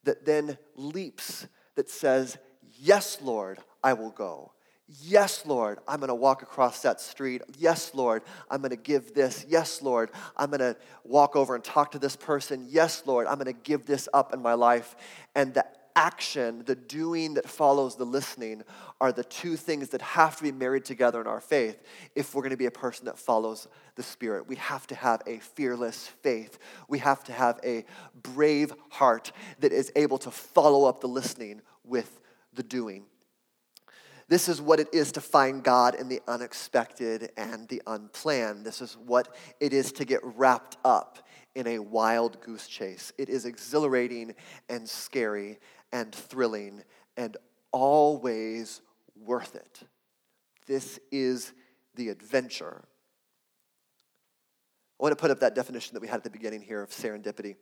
that 0.04 0.24
then 0.24 0.56
leaps, 0.74 1.46
that 1.74 1.90
says, 1.90 2.38
Yes, 2.78 3.18
Lord, 3.20 3.58
I 3.84 3.92
will 3.92 4.10
go. 4.10 4.52
Yes, 4.88 5.46
Lord, 5.46 5.78
I'm 5.88 6.00
going 6.00 6.08
to 6.08 6.14
walk 6.14 6.42
across 6.42 6.82
that 6.82 7.00
street. 7.00 7.42
Yes, 7.56 7.94
Lord, 7.94 8.22
I'm 8.50 8.60
going 8.60 8.70
to 8.70 8.76
give 8.76 9.14
this. 9.14 9.46
Yes, 9.48 9.80
Lord, 9.80 10.10
I'm 10.36 10.50
going 10.50 10.60
to 10.60 10.76
walk 11.04 11.34
over 11.34 11.54
and 11.54 11.64
talk 11.64 11.92
to 11.92 11.98
this 11.98 12.16
person. 12.16 12.66
Yes, 12.68 13.02
Lord, 13.06 13.26
I'm 13.26 13.36
going 13.36 13.46
to 13.46 13.60
give 13.62 13.86
this 13.86 14.08
up 14.12 14.34
in 14.34 14.42
my 14.42 14.54
life. 14.54 14.94
And 15.34 15.54
the 15.54 15.64
action, 15.94 16.62
the 16.66 16.74
doing 16.74 17.34
that 17.34 17.48
follows 17.48 17.96
the 17.96 18.04
listening, 18.04 18.62
are 19.00 19.12
the 19.12 19.24
two 19.24 19.56
things 19.56 19.90
that 19.90 20.02
have 20.02 20.36
to 20.36 20.42
be 20.42 20.52
married 20.52 20.84
together 20.84 21.20
in 21.20 21.26
our 21.26 21.40
faith 21.40 21.82
if 22.14 22.34
we're 22.34 22.42
going 22.42 22.50
to 22.50 22.56
be 22.56 22.66
a 22.66 22.70
person 22.70 23.06
that 23.06 23.18
follows 23.18 23.68
the 23.94 24.02
Spirit. 24.02 24.46
We 24.46 24.56
have 24.56 24.86
to 24.88 24.94
have 24.94 25.22
a 25.26 25.38
fearless 25.38 26.08
faith. 26.22 26.58
We 26.88 26.98
have 26.98 27.22
to 27.24 27.32
have 27.32 27.60
a 27.64 27.84
brave 28.22 28.72
heart 28.90 29.32
that 29.60 29.72
is 29.72 29.92
able 29.96 30.18
to 30.18 30.30
follow 30.30 30.88
up 30.88 31.00
the 31.00 31.08
listening 31.08 31.62
with 31.84 32.20
the 32.52 32.62
doing. 32.62 33.04
This 34.32 34.48
is 34.48 34.62
what 34.62 34.80
it 34.80 34.88
is 34.94 35.12
to 35.12 35.20
find 35.20 35.62
God 35.62 35.94
in 35.94 36.08
the 36.08 36.22
unexpected 36.26 37.32
and 37.36 37.68
the 37.68 37.82
unplanned. 37.86 38.64
This 38.64 38.80
is 38.80 38.96
what 38.96 39.36
it 39.60 39.74
is 39.74 39.92
to 39.92 40.06
get 40.06 40.20
wrapped 40.22 40.78
up 40.86 41.18
in 41.54 41.66
a 41.66 41.80
wild 41.80 42.40
goose 42.40 42.66
chase. 42.66 43.12
It 43.18 43.28
is 43.28 43.44
exhilarating 43.44 44.34
and 44.70 44.88
scary 44.88 45.58
and 45.92 46.14
thrilling 46.14 46.82
and 47.18 47.36
always 47.72 48.80
worth 49.22 49.54
it. 49.54 49.80
This 50.66 50.98
is 51.10 51.52
the 51.94 52.08
adventure. 52.08 52.84
I 54.98 55.02
want 55.02 55.12
to 55.12 55.20
put 55.20 55.30
up 55.30 55.40
that 55.40 55.54
definition 55.54 55.92
that 55.92 56.00
we 56.00 56.08
had 56.08 56.16
at 56.16 56.24
the 56.24 56.30
beginning 56.30 56.62
here 56.62 56.80
of 56.80 56.88
serendipity. 56.88 57.56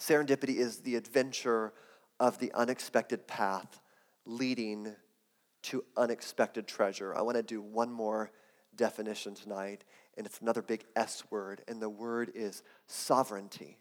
Serendipity 0.00 0.56
is 0.56 0.78
the 0.78 0.96
adventure 0.96 1.74
of 2.18 2.38
the 2.38 2.50
unexpected 2.54 3.26
path 3.26 3.82
leading 4.24 4.96
to 5.64 5.84
unexpected 5.96 6.66
treasure. 6.66 7.14
I 7.14 7.22
want 7.22 7.36
to 7.36 7.42
do 7.42 7.60
one 7.60 7.92
more 7.92 8.30
definition 8.76 9.34
tonight, 9.34 9.84
and 10.16 10.26
it's 10.26 10.40
another 10.40 10.62
big 10.62 10.84
S 10.96 11.24
word, 11.30 11.62
and 11.68 11.80
the 11.80 11.88
word 11.88 12.32
is 12.34 12.62
sovereignty. 12.86 13.78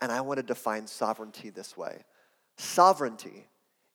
And 0.00 0.10
I 0.10 0.20
want 0.20 0.38
to 0.38 0.42
define 0.42 0.86
sovereignty 0.86 1.50
this 1.50 1.76
way 1.76 2.04
Sovereignty 2.56 3.48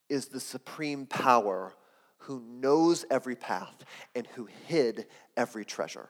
is 0.10 0.28
the 0.28 0.40
supreme 0.40 1.06
power 1.06 1.74
who 2.20 2.42
knows 2.42 3.06
every 3.12 3.36
path 3.36 3.84
and 4.16 4.26
who 4.28 4.48
hid 4.68 5.06
every 5.36 5.66
treasure. 5.66 6.10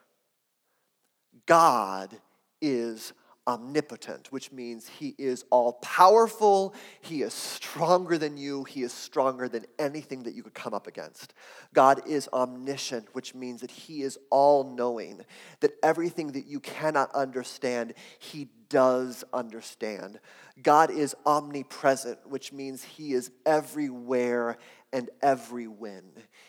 God 1.45 2.19
is 2.61 3.13
omnipotent, 3.47 4.31
which 4.31 4.51
means 4.51 4.87
he 4.87 5.15
is 5.17 5.45
all 5.49 5.73
powerful, 5.73 6.75
he 7.01 7.21
is 7.21 7.33
stronger 7.33 8.17
than 8.17 8.37
you, 8.37 8.65
he 8.65 8.83
is 8.83 8.91
stronger 8.91 9.47
than 9.47 9.65
anything 9.79 10.23
that 10.23 10.35
you 10.35 10.43
could 10.43 10.53
come 10.53 10.73
up 10.73 10.85
against. 10.85 11.33
God 11.73 12.01
is 12.05 12.27
omniscient, 12.33 13.07
which 13.13 13.33
means 13.33 13.61
that 13.61 13.71
he 13.71 14.03
is 14.03 14.19
all 14.29 14.75
knowing, 14.75 15.21
that 15.61 15.71
everything 15.81 16.33
that 16.33 16.45
you 16.45 16.59
cannot 16.59 17.09
understand, 17.15 17.93
he 18.19 18.49
does 18.69 19.23
understand. 19.33 20.19
God 20.61 20.91
is 20.91 21.15
omnipresent, 21.25 22.19
which 22.27 22.51
means 22.51 22.83
he 22.83 23.13
is 23.13 23.31
everywhere 23.45 24.57
and 24.91 25.09
every 25.21 25.67
when. 25.67 26.03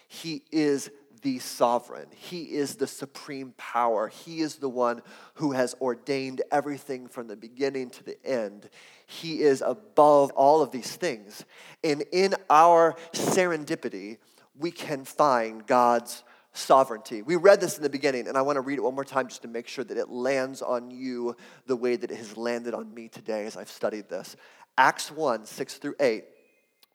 He 0.09 0.43
is 0.51 0.91
the 1.21 1.39
sovereign. 1.39 2.09
He 2.15 2.43
is 2.43 2.77
the 2.77 2.87
supreme 2.87 3.55
power. 3.57 4.09
He 4.09 4.41
is 4.41 4.57
the 4.57 4.69
one 4.69 5.03
who 5.35 5.53
has 5.53 5.75
ordained 5.81 6.43
everything 6.51 7.09
from 7.09 7.29
the 7.29 7.37
beginning 7.37 7.91
to 7.91 8.05
the 8.05 8.25
end. 8.25 8.69
He 9.07 9.43
is 9.43 9.63
above 9.63 10.31
all 10.33 10.63
of 10.63 10.71
these 10.71 10.97
things. 10.97 11.45
And 11.85 12.03
in 12.13 12.35
our 12.51 12.97
serendipity, 13.13 14.19
we 14.59 14.71
can 14.71 15.05
find 15.05 15.67
God's 15.67 16.25
sovereignty. 16.53 17.23
We 17.23 17.37
read 17.37 17.61
this 17.61 17.77
in 17.77 17.83
the 17.83 17.91
beginning, 17.91 18.27
and 18.29 18.37
I 18.37 18.43
want 18.43 18.57
to 18.57 18.61
read 18.61 18.79
it 18.79 18.83
one 18.83 18.95
more 18.95 19.05
time 19.05 19.29
just 19.29 19.43
to 19.43 19.49
make 19.49 19.69
sure 19.69 19.85
that 19.85 19.97
it 19.97 20.09
lands 20.09 20.61
on 20.61 20.91
you 20.91 21.37
the 21.67 21.77
way 21.77 21.97
that 21.97 22.11
it 22.11 22.17
has 22.17 22.37
landed 22.37 22.75
on 22.75 22.93
me 22.93 23.09
today 23.09 23.47
as 23.47 23.57
I've 23.57 23.71
studied 23.71 24.09
this. 24.09 24.37
Acts 24.77 25.11
1 25.11 25.47
6 25.47 25.75
through 25.75 25.95
8 26.01 26.25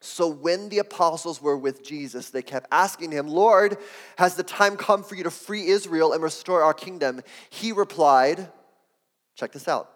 so 0.03 0.27
when 0.27 0.67
the 0.67 0.79
apostles 0.79 1.41
were 1.41 1.57
with 1.57 1.83
Jesus, 1.83 2.29
they 2.29 2.41
kept 2.41 2.67
asking 2.71 3.11
him, 3.11 3.27
Lord, 3.27 3.77
has 4.17 4.35
the 4.35 4.43
time 4.43 4.75
come 4.75 5.01
for 5.01 5.15
you 5.15 5.23
to 5.23 5.31
free 5.31 5.67
Israel 5.67 6.11
and 6.11 6.21
restore 6.21 6.61
our 6.61 6.73
kingdom? 6.73 7.21
He 7.49 7.71
replied, 7.71 8.49
check 9.35 9.53
this 9.53 9.67
out. 9.67 9.89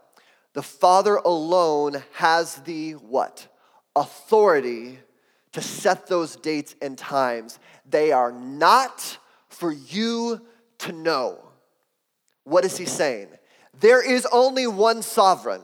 The 0.53 0.63
Father 0.63 1.17
alone 1.17 2.03
has 2.13 2.55
the 2.55 2.93
what? 2.93 3.47
Authority 3.95 4.99
to 5.51 5.61
set 5.61 6.07
those 6.07 6.37
dates 6.37 6.75
and 6.81 6.97
times. 6.97 7.59
They 7.85 8.13
are 8.13 8.31
not 8.31 9.17
for 9.49 9.71
you 9.73 10.41
to 10.79 10.93
know. 10.93 11.43
What 12.45 12.63
is 12.63 12.77
he 12.77 12.85
saying? 12.85 13.27
There 13.79 14.01
is 14.01 14.25
only 14.31 14.67
one 14.67 15.01
sovereign. 15.01 15.63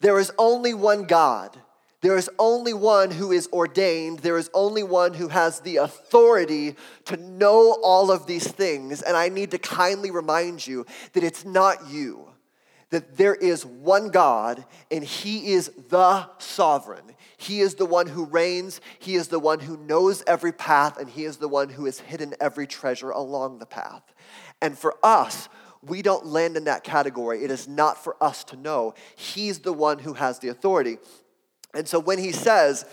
There 0.00 0.20
is 0.20 0.32
only 0.38 0.72
one 0.72 1.04
God. 1.04 1.58
There 2.00 2.16
is 2.16 2.30
only 2.38 2.72
one 2.72 3.10
who 3.10 3.30
is 3.30 3.48
ordained. 3.52 4.20
There 4.20 4.38
is 4.38 4.50
only 4.54 4.82
one 4.82 5.14
who 5.14 5.28
has 5.28 5.60
the 5.60 5.76
authority 5.76 6.76
to 7.04 7.16
know 7.18 7.78
all 7.82 8.10
of 8.10 8.26
these 8.26 8.48
things. 8.48 9.02
And 9.02 9.16
I 9.16 9.28
need 9.28 9.50
to 9.50 9.58
kindly 9.58 10.10
remind 10.10 10.66
you 10.66 10.86
that 11.12 11.24
it's 11.24 11.44
not 11.44 11.90
you, 11.90 12.30
that 12.88 13.18
there 13.18 13.34
is 13.34 13.66
one 13.66 14.08
God 14.08 14.64
and 14.90 15.04
He 15.04 15.52
is 15.52 15.70
the 15.90 16.26
sovereign. 16.38 17.04
He 17.36 17.60
is 17.60 17.74
the 17.74 17.86
one 17.86 18.06
who 18.06 18.24
reigns, 18.24 18.80
He 18.98 19.14
is 19.14 19.28
the 19.28 19.38
one 19.38 19.60
who 19.60 19.76
knows 19.76 20.22
every 20.26 20.52
path, 20.52 20.98
and 20.98 21.08
He 21.08 21.24
is 21.24 21.36
the 21.36 21.48
one 21.48 21.68
who 21.68 21.84
has 21.84 22.00
hidden 22.00 22.34
every 22.40 22.66
treasure 22.66 23.10
along 23.10 23.58
the 23.58 23.66
path. 23.66 24.02
And 24.62 24.78
for 24.78 24.96
us, 25.02 25.50
we 25.82 26.00
don't 26.02 26.26
land 26.26 26.56
in 26.56 26.64
that 26.64 26.84
category. 26.84 27.44
It 27.44 27.50
is 27.50 27.66
not 27.66 28.02
for 28.02 28.16
us 28.22 28.44
to 28.44 28.56
know. 28.56 28.94
He's 29.16 29.60
the 29.60 29.72
one 29.72 29.98
who 29.98 30.14
has 30.14 30.38
the 30.38 30.48
authority. 30.48 30.98
And 31.74 31.86
so 31.86 31.98
when 31.98 32.18
he 32.18 32.32
says, 32.32 32.84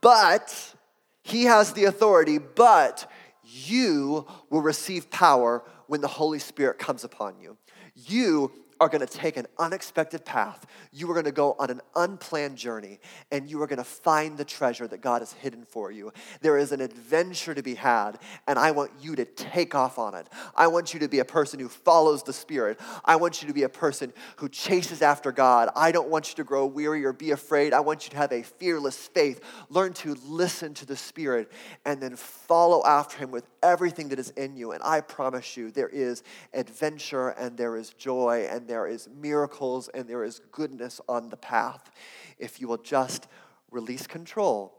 but 0.00 0.74
he 1.22 1.44
has 1.44 1.72
the 1.72 1.84
authority, 1.84 2.38
but 2.38 3.10
you 3.42 4.26
will 4.50 4.62
receive 4.62 5.10
power 5.10 5.62
when 5.86 6.00
the 6.00 6.08
Holy 6.08 6.38
Spirit 6.38 6.78
comes 6.78 7.04
upon 7.04 7.38
you. 7.38 7.56
You 7.94 8.52
are 8.80 8.88
going 8.88 9.06
to 9.06 9.12
take 9.12 9.36
an 9.36 9.46
unexpected 9.58 10.24
path. 10.24 10.66
You 10.92 11.10
are 11.10 11.14
going 11.14 11.24
to 11.24 11.32
go 11.32 11.56
on 11.58 11.70
an 11.70 11.80
unplanned 11.94 12.56
journey 12.56 13.00
and 13.30 13.48
you 13.48 13.62
are 13.62 13.66
going 13.66 13.78
to 13.78 13.84
find 13.84 14.36
the 14.36 14.44
treasure 14.44 14.86
that 14.88 15.00
God 15.00 15.20
has 15.20 15.32
hidden 15.32 15.64
for 15.64 15.90
you. 15.90 16.12
There 16.40 16.58
is 16.58 16.72
an 16.72 16.80
adventure 16.80 17.54
to 17.54 17.62
be 17.62 17.74
had, 17.74 18.18
and 18.46 18.58
I 18.58 18.70
want 18.70 18.90
you 19.00 19.16
to 19.16 19.24
take 19.24 19.74
off 19.74 19.98
on 19.98 20.14
it. 20.14 20.28
I 20.54 20.66
want 20.66 20.94
you 20.94 21.00
to 21.00 21.08
be 21.08 21.18
a 21.18 21.24
person 21.24 21.60
who 21.60 21.68
follows 21.68 22.22
the 22.22 22.32
Spirit. 22.32 22.80
I 23.04 23.16
want 23.16 23.42
you 23.42 23.48
to 23.48 23.54
be 23.54 23.62
a 23.62 23.68
person 23.68 24.12
who 24.36 24.48
chases 24.48 25.02
after 25.02 25.32
God. 25.32 25.70
I 25.74 25.92
don't 25.92 26.08
want 26.08 26.28
you 26.28 26.34
to 26.36 26.44
grow 26.44 26.66
weary 26.66 27.04
or 27.04 27.12
be 27.12 27.30
afraid. 27.30 27.72
I 27.72 27.80
want 27.80 28.04
you 28.04 28.10
to 28.10 28.16
have 28.16 28.32
a 28.32 28.42
fearless 28.42 28.96
faith. 29.08 29.40
Learn 29.68 29.92
to 29.94 30.14
listen 30.26 30.74
to 30.74 30.86
the 30.86 30.96
Spirit 30.96 31.50
and 31.84 32.00
then 32.00 32.16
follow 32.16 32.84
after 32.84 33.18
Him 33.18 33.30
with 33.30 33.46
everything 33.62 34.08
that 34.10 34.18
is 34.18 34.30
in 34.30 34.56
you. 34.56 34.72
And 34.72 34.82
I 34.82 35.00
promise 35.00 35.56
you, 35.56 35.70
there 35.70 35.88
is 35.88 36.22
adventure 36.52 37.30
and 37.30 37.56
there 37.56 37.76
is 37.76 37.90
joy 37.90 38.46
and 38.50 38.63
there 38.66 38.86
is 38.86 39.08
miracles 39.08 39.88
and 39.88 40.08
there 40.08 40.24
is 40.24 40.40
goodness 40.52 41.00
on 41.08 41.28
the 41.30 41.36
path. 41.36 41.90
If 42.38 42.60
you 42.60 42.68
will 42.68 42.78
just 42.78 43.26
release 43.70 44.06
control, 44.06 44.74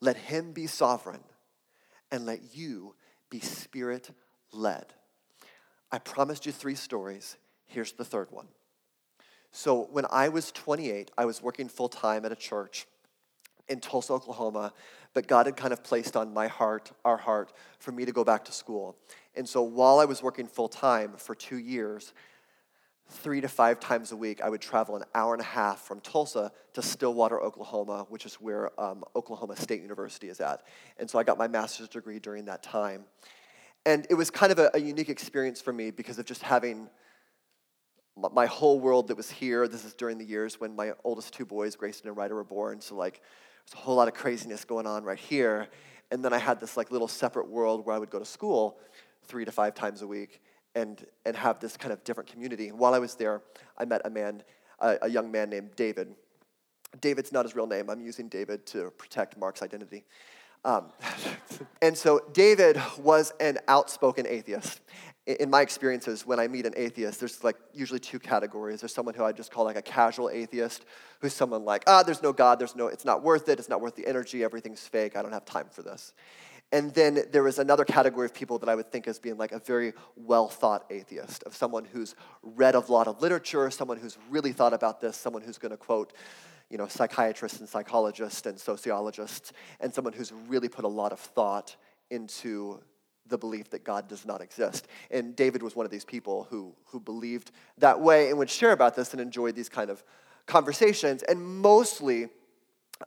let 0.00 0.16
Him 0.16 0.52
be 0.52 0.66
sovereign, 0.66 1.22
and 2.10 2.24
let 2.24 2.54
you 2.54 2.94
be 3.30 3.40
spirit 3.40 4.10
led. 4.52 4.86
I 5.90 5.98
promised 5.98 6.46
you 6.46 6.52
three 6.52 6.74
stories. 6.74 7.36
Here's 7.66 7.92
the 7.92 8.04
third 8.04 8.28
one. 8.30 8.48
So, 9.50 9.88
when 9.90 10.04
I 10.10 10.28
was 10.28 10.52
28, 10.52 11.10
I 11.16 11.24
was 11.24 11.42
working 11.42 11.68
full 11.68 11.88
time 11.88 12.24
at 12.24 12.32
a 12.32 12.36
church 12.36 12.86
in 13.68 13.80
Tulsa, 13.80 14.12
Oklahoma, 14.12 14.72
but 15.14 15.26
God 15.26 15.46
had 15.46 15.56
kind 15.56 15.72
of 15.72 15.82
placed 15.82 16.16
on 16.16 16.32
my 16.32 16.48
heart, 16.48 16.92
our 17.04 17.16
heart, 17.16 17.52
for 17.78 17.92
me 17.92 18.04
to 18.04 18.12
go 18.12 18.24
back 18.24 18.44
to 18.46 18.52
school. 18.52 18.96
And 19.34 19.48
so 19.48 19.62
while 19.62 19.98
I 19.98 20.04
was 20.04 20.22
working 20.22 20.46
full 20.46 20.68
time 20.68 21.12
for 21.16 21.34
two 21.34 21.58
years, 21.58 22.12
three 23.08 23.40
to 23.40 23.48
five 23.48 23.80
times 23.80 24.12
a 24.12 24.16
week, 24.16 24.40
I 24.42 24.48
would 24.48 24.60
travel 24.60 24.96
an 24.96 25.04
hour 25.14 25.32
and 25.32 25.40
a 25.40 25.46
half 25.46 25.80
from 25.80 26.00
Tulsa 26.00 26.52
to 26.74 26.82
Stillwater, 26.82 27.40
Oklahoma, 27.40 28.06
which 28.08 28.26
is 28.26 28.34
where 28.34 28.78
um, 28.80 29.02
Oklahoma 29.16 29.56
State 29.56 29.80
University 29.80 30.28
is 30.28 30.40
at. 30.40 30.62
And 30.98 31.08
so 31.08 31.18
I 31.18 31.22
got 31.22 31.38
my 31.38 31.48
master's 31.48 31.88
degree 31.88 32.18
during 32.18 32.44
that 32.46 32.62
time. 32.62 33.04
And 33.86 34.06
it 34.10 34.14
was 34.14 34.30
kind 34.30 34.52
of 34.52 34.58
a, 34.58 34.70
a 34.74 34.78
unique 34.78 35.08
experience 35.08 35.60
for 35.60 35.72
me 35.72 35.90
because 35.90 36.18
of 36.18 36.26
just 36.26 36.42
having 36.42 36.90
my 38.32 38.46
whole 38.46 38.80
world 38.80 39.08
that 39.08 39.16
was 39.16 39.30
here. 39.30 39.68
This 39.68 39.84
is 39.84 39.94
during 39.94 40.18
the 40.18 40.24
years 40.24 40.60
when 40.60 40.76
my 40.76 40.92
oldest 41.04 41.32
two 41.32 41.46
boys, 41.46 41.76
Grayson 41.76 42.08
and 42.08 42.16
Ryder, 42.16 42.34
were 42.34 42.44
born. 42.44 42.80
So, 42.80 42.96
like, 42.96 43.22
there's 43.64 43.80
a 43.80 43.84
whole 43.84 43.96
lot 43.96 44.08
of 44.08 44.14
craziness 44.14 44.64
going 44.64 44.86
on 44.86 45.04
right 45.04 45.18
here. 45.18 45.68
And 46.10 46.24
then 46.24 46.32
I 46.32 46.38
had 46.38 46.58
this 46.58 46.76
like 46.76 46.90
little 46.90 47.08
separate 47.08 47.48
world 47.48 47.86
where 47.86 47.94
I 47.94 47.98
would 47.98 48.10
go 48.10 48.18
to 48.18 48.24
school 48.24 48.78
three 49.24 49.44
to 49.44 49.52
five 49.52 49.74
times 49.74 50.02
a 50.02 50.06
week 50.06 50.40
and, 50.74 51.04
and 51.24 51.36
have 51.36 51.60
this 51.60 51.76
kind 51.76 51.92
of 51.92 52.02
different 52.04 52.30
community. 52.30 52.72
While 52.72 52.94
I 52.94 52.98
was 52.98 53.14
there, 53.14 53.42
I 53.76 53.84
met 53.84 54.02
a 54.04 54.10
man, 54.10 54.42
a, 54.80 54.98
a 55.02 55.08
young 55.08 55.30
man 55.30 55.50
named 55.50 55.70
David. 55.76 56.14
David's 57.00 57.32
not 57.32 57.44
his 57.44 57.54
real 57.54 57.66
name. 57.66 57.90
I'm 57.90 58.00
using 58.00 58.28
David 58.28 58.66
to 58.66 58.90
protect 58.92 59.36
Mark's 59.36 59.62
identity. 59.62 60.04
Um, 60.64 60.86
and 61.82 61.96
so 61.96 62.22
David 62.32 62.80
was 62.98 63.32
an 63.40 63.58
outspoken 63.68 64.26
atheist 64.26 64.80
in 65.28 65.50
my 65.50 65.60
experiences, 65.60 66.24
when 66.24 66.40
I 66.40 66.48
meet 66.48 66.64
an 66.64 66.72
atheist, 66.74 67.20
there's 67.20 67.44
like 67.44 67.56
usually 67.74 68.00
two 68.00 68.18
categories. 68.18 68.80
There's 68.80 68.94
someone 68.94 69.14
who 69.14 69.24
I 69.24 69.32
just 69.32 69.52
call 69.52 69.64
like 69.64 69.76
a 69.76 69.82
casual 69.82 70.30
atheist, 70.30 70.86
who's 71.20 71.34
someone 71.34 71.66
like, 71.66 71.84
ah, 71.86 72.02
there's 72.02 72.22
no 72.22 72.32
God, 72.32 72.58
there's 72.58 72.74
no, 72.74 72.86
it's 72.86 73.04
not 73.04 73.22
worth 73.22 73.46
it, 73.50 73.58
it's 73.58 73.68
not 73.68 73.82
worth 73.82 73.94
the 73.94 74.06
energy, 74.06 74.42
everything's 74.42 74.88
fake, 74.88 75.16
I 75.16 75.22
don't 75.22 75.32
have 75.32 75.44
time 75.44 75.66
for 75.70 75.82
this. 75.82 76.14
And 76.70 76.92
then 76.92 77.24
there 77.32 77.46
is 77.48 77.58
another 77.58 77.84
category 77.84 78.26
of 78.26 78.34
people 78.34 78.58
that 78.58 78.68
I 78.68 78.74
would 78.74 78.92
think 78.92 79.08
as 79.08 79.18
being 79.18 79.38
like 79.38 79.52
a 79.52 79.58
very 79.58 79.94
well 80.16 80.48
thought 80.48 80.84
atheist, 80.90 81.42
of 81.44 81.56
someone 81.56 81.84
who's 81.84 82.14
read 82.42 82.74
a 82.74 82.80
lot 82.80 83.08
of 83.08 83.22
literature, 83.22 83.70
someone 83.70 83.96
who's 83.96 84.18
really 84.28 84.52
thought 84.52 84.74
about 84.74 85.00
this, 85.00 85.16
someone 85.16 85.42
who's 85.42 85.56
going 85.56 85.70
to 85.70 85.78
quote, 85.78 86.12
you 86.68 86.76
know, 86.76 86.86
psychiatrists 86.86 87.60
and 87.60 87.68
psychologists 87.68 88.46
and 88.46 88.60
sociologists, 88.60 89.52
and 89.80 89.92
someone 89.94 90.12
who's 90.12 90.32
really 90.46 90.68
put 90.68 90.84
a 90.84 90.88
lot 90.88 91.12
of 91.12 91.18
thought 91.18 91.74
into 92.10 92.80
the 93.26 93.38
belief 93.38 93.70
that 93.70 93.84
God 93.84 94.08
does 94.08 94.26
not 94.26 94.40
exist. 94.40 94.88
And 95.10 95.34
David 95.36 95.62
was 95.62 95.74
one 95.74 95.86
of 95.86 95.92
these 95.92 96.04
people 96.04 96.46
who, 96.50 96.74
who 96.86 97.00
believed 97.00 97.50
that 97.78 98.00
way 98.00 98.28
and 98.28 98.38
would 98.38 98.50
share 98.50 98.72
about 98.72 98.94
this 98.94 99.12
and 99.12 99.20
enjoyed 99.20 99.54
these 99.54 99.68
kind 99.68 99.90
of 99.90 100.02
conversations. 100.46 101.22
And 101.22 101.42
mostly, 101.42 102.28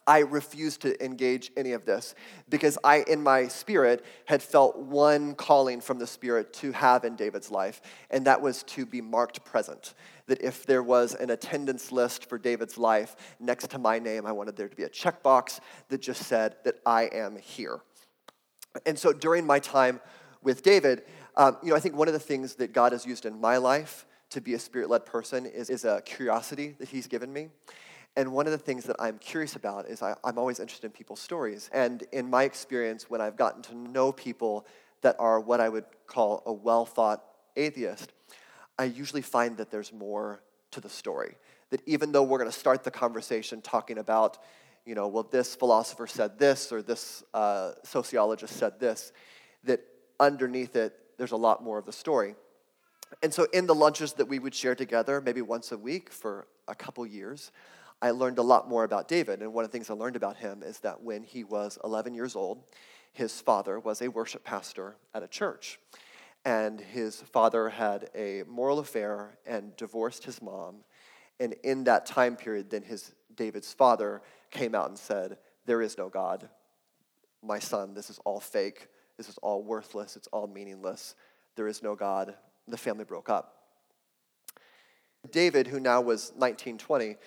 I 0.07 0.19
refused 0.19 0.81
to 0.83 1.03
engage 1.03 1.51
any 1.57 1.73
of 1.73 1.85
this 1.85 2.15
because 2.49 2.77
I, 2.83 3.03
in 3.07 3.21
my 3.21 3.47
spirit, 3.47 4.05
had 4.25 4.41
felt 4.41 4.77
one 4.77 5.35
calling 5.35 5.81
from 5.81 5.99
the 5.99 6.07
Spirit 6.07 6.53
to 6.53 6.71
have 6.71 7.03
in 7.03 7.15
David's 7.15 7.51
life, 7.51 7.81
and 8.09 8.25
that 8.25 8.41
was 8.41 8.63
to 8.63 8.85
be 8.85 9.01
marked 9.01 9.43
present. 9.43 9.93
That 10.27 10.41
if 10.41 10.65
there 10.65 10.83
was 10.83 11.13
an 11.13 11.29
attendance 11.29 11.91
list 11.91 12.29
for 12.29 12.37
David's 12.37 12.77
life 12.77 13.15
next 13.39 13.69
to 13.71 13.77
my 13.77 13.99
name, 13.99 14.25
I 14.25 14.31
wanted 14.31 14.55
there 14.55 14.69
to 14.69 14.75
be 14.75 14.83
a 14.83 14.89
checkbox 14.89 15.59
that 15.89 16.01
just 16.01 16.23
said 16.23 16.55
that 16.63 16.75
I 16.85 17.03
am 17.11 17.35
here. 17.35 17.81
And 18.85 18.97
so 18.97 19.11
during 19.11 19.45
my 19.45 19.59
time 19.59 19.99
with 20.41 20.63
David, 20.63 21.03
um, 21.35 21.57
you 21.61 21.69
know, 21.69 21.75
I 21.75 21.79
think 21.79 21.95
one 21.95 22.07
of 22.07 22.13
the 22.13 22.19
things 22.19 22.55
that 22.55 22.73
God 22.73 22.93
has 22.93 23.05
used 23.05 23.25
in 23.25 23.39
my 23.39 23.57
life 23.57 24.05
to 24.29 24.39
be 24.39 24.53
a 24.53 24.59
spirit 24.59 24.89
led 24.89 25.05
person 25.05 25.45
is, 25.45 25.69
is 25.69 25.83
a 25.83 26.01
curiosity 26.05 26.75
that 26.79 26.87
He's 26.87 27.07
given 27.07 27.31
me. 27.31 27.49
And 28.15 28.33
one 28.33 28.45
of 28.45 28.51
the 28.51 28.57
things 28.57 28.83
that 28.85 28.97
I'm 28.99 29.17
curious 29.19 29.55
about 29.55 29.87
is 29.87 30.01
I, 30.01 30.15
I'm 30.23 30.37
always 30.37 30.59
interested 30.59 30.87
in 30.87 30.91
people's 30.91 31.21
stories. 31.21 31.69
And 31.73 32.03
in 32.11 32.29
my 32.29 32.43
experience, 32.43 33.09
when 33.09 33.21
I've 33.21 33.37
gotten 33.37 33.61
to 33.63 33.75
know 33.75 34.11
people 34.11 34.65
that 35.01 35.15
are 35.17 35.39
what 35.39 35.61
I 35.61 35.69
would 35.69 35.85
call 36.07 36.43
a 36.45 36.51
well 36.53 36.85
thought 36.85 37.23
atheist, 37.55 38.11
I 38.77 38.85
usually 38.85 39.21
find 39.21 39.57
that 39.57 39.71
there's 39.71 39.93
more 39.93 40.43
to 40.71 40.81
the 40.81 40.89
story. 40.89 41.35
That 41.69 41.81
even 41.85 42.11
though 42.11 42.23
we're 42.23 42.39
going 42.39 42.51
to 42.51 42.57
start 42.57 42.83
the 42.83 42.91
conversation 42.91 43.61
talking 43.61 43.97
about 43.97 44.39
you 44.85 44.95
know, 44.95 45.07
well, 45.07 45.23
this 45.23 45.55
philosopher 45.55 46.07
said 46.07 46.39
this 46.39 46.71
or 46.71 46.81
this 46.81 47.23
uh, 47.33 47.73
sociologist 47.83 48.55
said 48.55 48.79
this, 48.79 49.11
that 49.63 49.81
underneath 50.19 50.75
it, 50.75 50.97
there's 51.17 51.31
a 51.31 51.37
lot 51.37 51.63
more 51.63 51.77
of 51.77 51.85
the 51.85 51.91
story. 51.91 52.35
And 53.21 53.33
so, 53.33 53.45
in 53.53 53.67
the 53.67 53.75
lunches 53.75 54.13
that 54.13 54.27
we 54.27 54.39
would 54.39 54.55
share 54.55 54.73
together, 54.73 55.21
maybe 55.21 55.41
once 55.41 55.71
a 55.71 55.77
week 55.77 56.09
for 56.09 56.47
a 56.67 56.73
couple 56.73 57.05
years, 57.05 57.51
I 58.01 58.11
learned 58.11 58.39
a 58.39 58.43
lot 58.43 58.67
more 58.67 58.83
about 58.83 59.07
David. 59.07 59.41
And 59.41 59.53
one 59.53 59.63
of 59.63 59.71
the 59.71 59.77
things 59.77 59.89
I 59.89 59.93
learned 59.93 60.15
about 60.15 60.37
him 60.37 60.63
is 60.63 60.79
that 60.79 61.01
when 61.01 61.23
he 61.23 61.43
was 61.43 61.77
11 61.83 62.13
years 62.13 62.35
old, 62.35 62.63
his 63.13 63.39
father 63.39 63.79
was 63.79 64.01
a 64.01 64.09
worship 64.09 64.43
pastor 64.43 64.95
at 65.13 65.21
a 65.21 65.27
church. 65.27 65.79
And 66.43 66.81
his 66.81 67.21
father 67.21 67.69
had 67.69 68.09
a 68.15 68.43
moral 68.47 68.79
affair 68.79 69.37
and 69.45 69.75
divorced 69.75 70.23
his 70.23 70.41
mom. 70.41 70.77
And 71.39 71.53
in 71.63 71.83
that 71.83 72.05
time 72.05 72.35
period, 72.35 72.71
then 72.71 72.81
his 72.81 73.13
David's 73.35 73.71
father 73.71 74.21
came 74.49 74.73
out 74.73 74.89
and 74.89 74.97
said, 74.97 75.37
There 75.65 75.81
is 75.81 75.97
no 75.97 76.09
God. 76.09 76.49
My 77.43 77.59
son, 77.59 77.93
this 77.93 78.09
is 78.09 78.19
all 78.25 78.39
fake. 78.39 78.87
This 79.17 79.29
is 79.29 79.37
all 79.39 79.61
worthless. 79.61 80.15
It's 80.15 80.27
all 80.27 80.47
meaningless. 80.47 81.15
There 81.55 81.67
is 81.67 81.83
no 81.83 81.95
God. 81.95 82.35
The 82.67 82.77
family 82.77 83.03
broke 83.05 83.29
up. 83.29 83.57
David, 85.29 85.67
who 85.67 85.79
now 85.79 86.01
was 86.01 86.33
19, 86.35 86.79
20, 86.79 87.17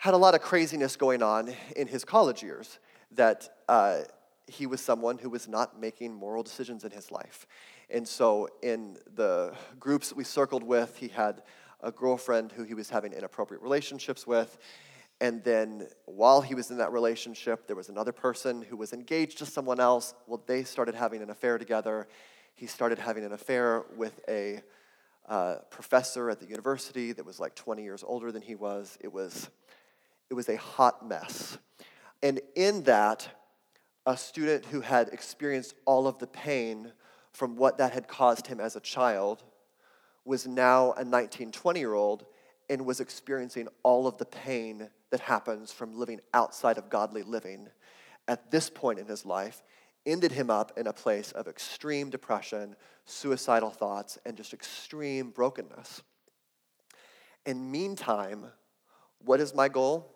had 0.00 0.14
a 0.14 0.16
lot 0.16 0.34
of 0.34 0.40
craziness 0.40 0.96
going 0.96 1.22
on 1.22 1.52
in 1.76 1.86
his 1.86 2.06
college 2.06 2.42
years 2.42 2.78
that 3.10 3.50
uh, 3.68 3.98
he 4.46 4.64
was 4.64 4.80
someone 4.80 5.18
who 5.18 5.28
was 5.28 5.46
not 5.46 5.78
making 5.78 6.14
moral 6.14 6.42
decisions 6.42 6.84
in 6.84 6.90
his 6.90 7.10
life. 7.10 7.46
And 7.90 8.08
so, 8.08 8.48
in 8.62 8.96
the 9.14 9.52
groups 9.78 10.08
that 10.08 10.16
we 10.16 10.24
circled 10.24 10.62
with, 10.62 10.96
he 10.96 11.08
had 11.08 11.42
a 11.82 11.92
girlfriend 11.92 12.50
who 12.52 12.62
he 12.62 12.72
was 12.72 12.88
having 12.88 13.12
inappropriate 13.12 13.62
relationships 13.62 14.26
with. 14.26 14.56
And 15.20 15.44
then 15.44 15.86
while 16.06 16.40
he 16.40 16.54
was 16.54 16.70
in 16.70 16.78
that 16.78 16.92
relationship, 16.92 17.66
there 17.66 17.76
was 17.76 17.90
another 17.90 18.12
person 18.12 18.62
who 18.62 18.78
was 18.78 18.94
engaged 18.94 19.36
to 19.38 19.46
someone 19.46 19.80
else. 19.80 20.14
Well, 20.26 20.42
they 20.46 20.64
started 20.64 20.94
having 20.94 21.20
an 21.20 21.28
affair 21.28 21.58
together. 21.58 22.08
He 22.54 22.66
started 22.66 22.98
having 22.98 23.26
an 23.26 23.32
affair 23.32 23.84
with 23.98 24.18
a 24.30 24.62
uh, 25.28 25.56
professor 25.68 26.30
at 26.30 26.40
the 26.40 26.46
university 26.46 27.12
that 27.12 27.26
was 27.26 27.38
like 27.38 27.54
20 27.54 27.82
years 27.82 28.02
older 28.06 28.32
than 28.32 28.40
he 28.40 28.54
was. 28.54 28.96
It 29.02 29.12
was, 29.12 29.50
it 30.30 30.34
was 30.34 30.48
a 30.48 30.56
hot 30.56 31.06
mess. 31.06 31.58
And 32.22 32.40
in 32.54 32.84
that, 32.84 33.28
a 34.06 34.16
student 34.16 34.66
who 34.66 34.80
had 34.80 35.08
experienced 35.08 35.74
all 35.84 36.06
of 36.06 36.18
the 36.18 36.26
pain 36.26 36.92
from 37.32 37.56
what 37.56 37.78
that 37.78 37.92
had 37.92 38.08
caused 38.08 38.46
him 38.46 38.60
as 38.60 38.76
a 38.76 38.80
child 38.80 39.42
was 40.24 40.46
now 40.46 40.92
a 40.92 41.04
19, 41.04 41.52
20 41.52 41.80
year 41.80 41.94
old 41.94 42.24
and 42.68 42.86
was 42.86 43.00
experiencing 43.00 43.68
all 43.82 44.06
of 44.06 44.16
the 44.18 44.24
pain 44.24 44.88
that 45.10 45.20
happens 45.20 45.72
from 45.72 45.98
living 45.98 46.20
outside 46.32 46.78
of 46.78 46.88
godly 46.88 47.22
living 47.22 47.68
at 48.28 48.50
this 48.50 48.70
point 48.70 48.98
in 48.98 49.06
his 49.06 49.26
life 49.26 49.62
ended 50.06 50.32
him 50.32 50.50
up 50.50 50.72
in 50.78 50.86
a 50.86 50.92
place 50.92 51.32
of 51.32 51.46
extreme 51.46 52.10
depression, 52.10 52.74
suicidal 53.04 53.70
thoughts, 53.70 54.18
and 54.24 54.36
just 54.36 54.54
extreme 54.54 55.30
brokenness. 55.30 56.02
And 57.44 57.70
meantime, 57.70 58.46
what 59.24 59.40
is 59.40 59.54
my 59.54 59.68
goal? 59.68 60.14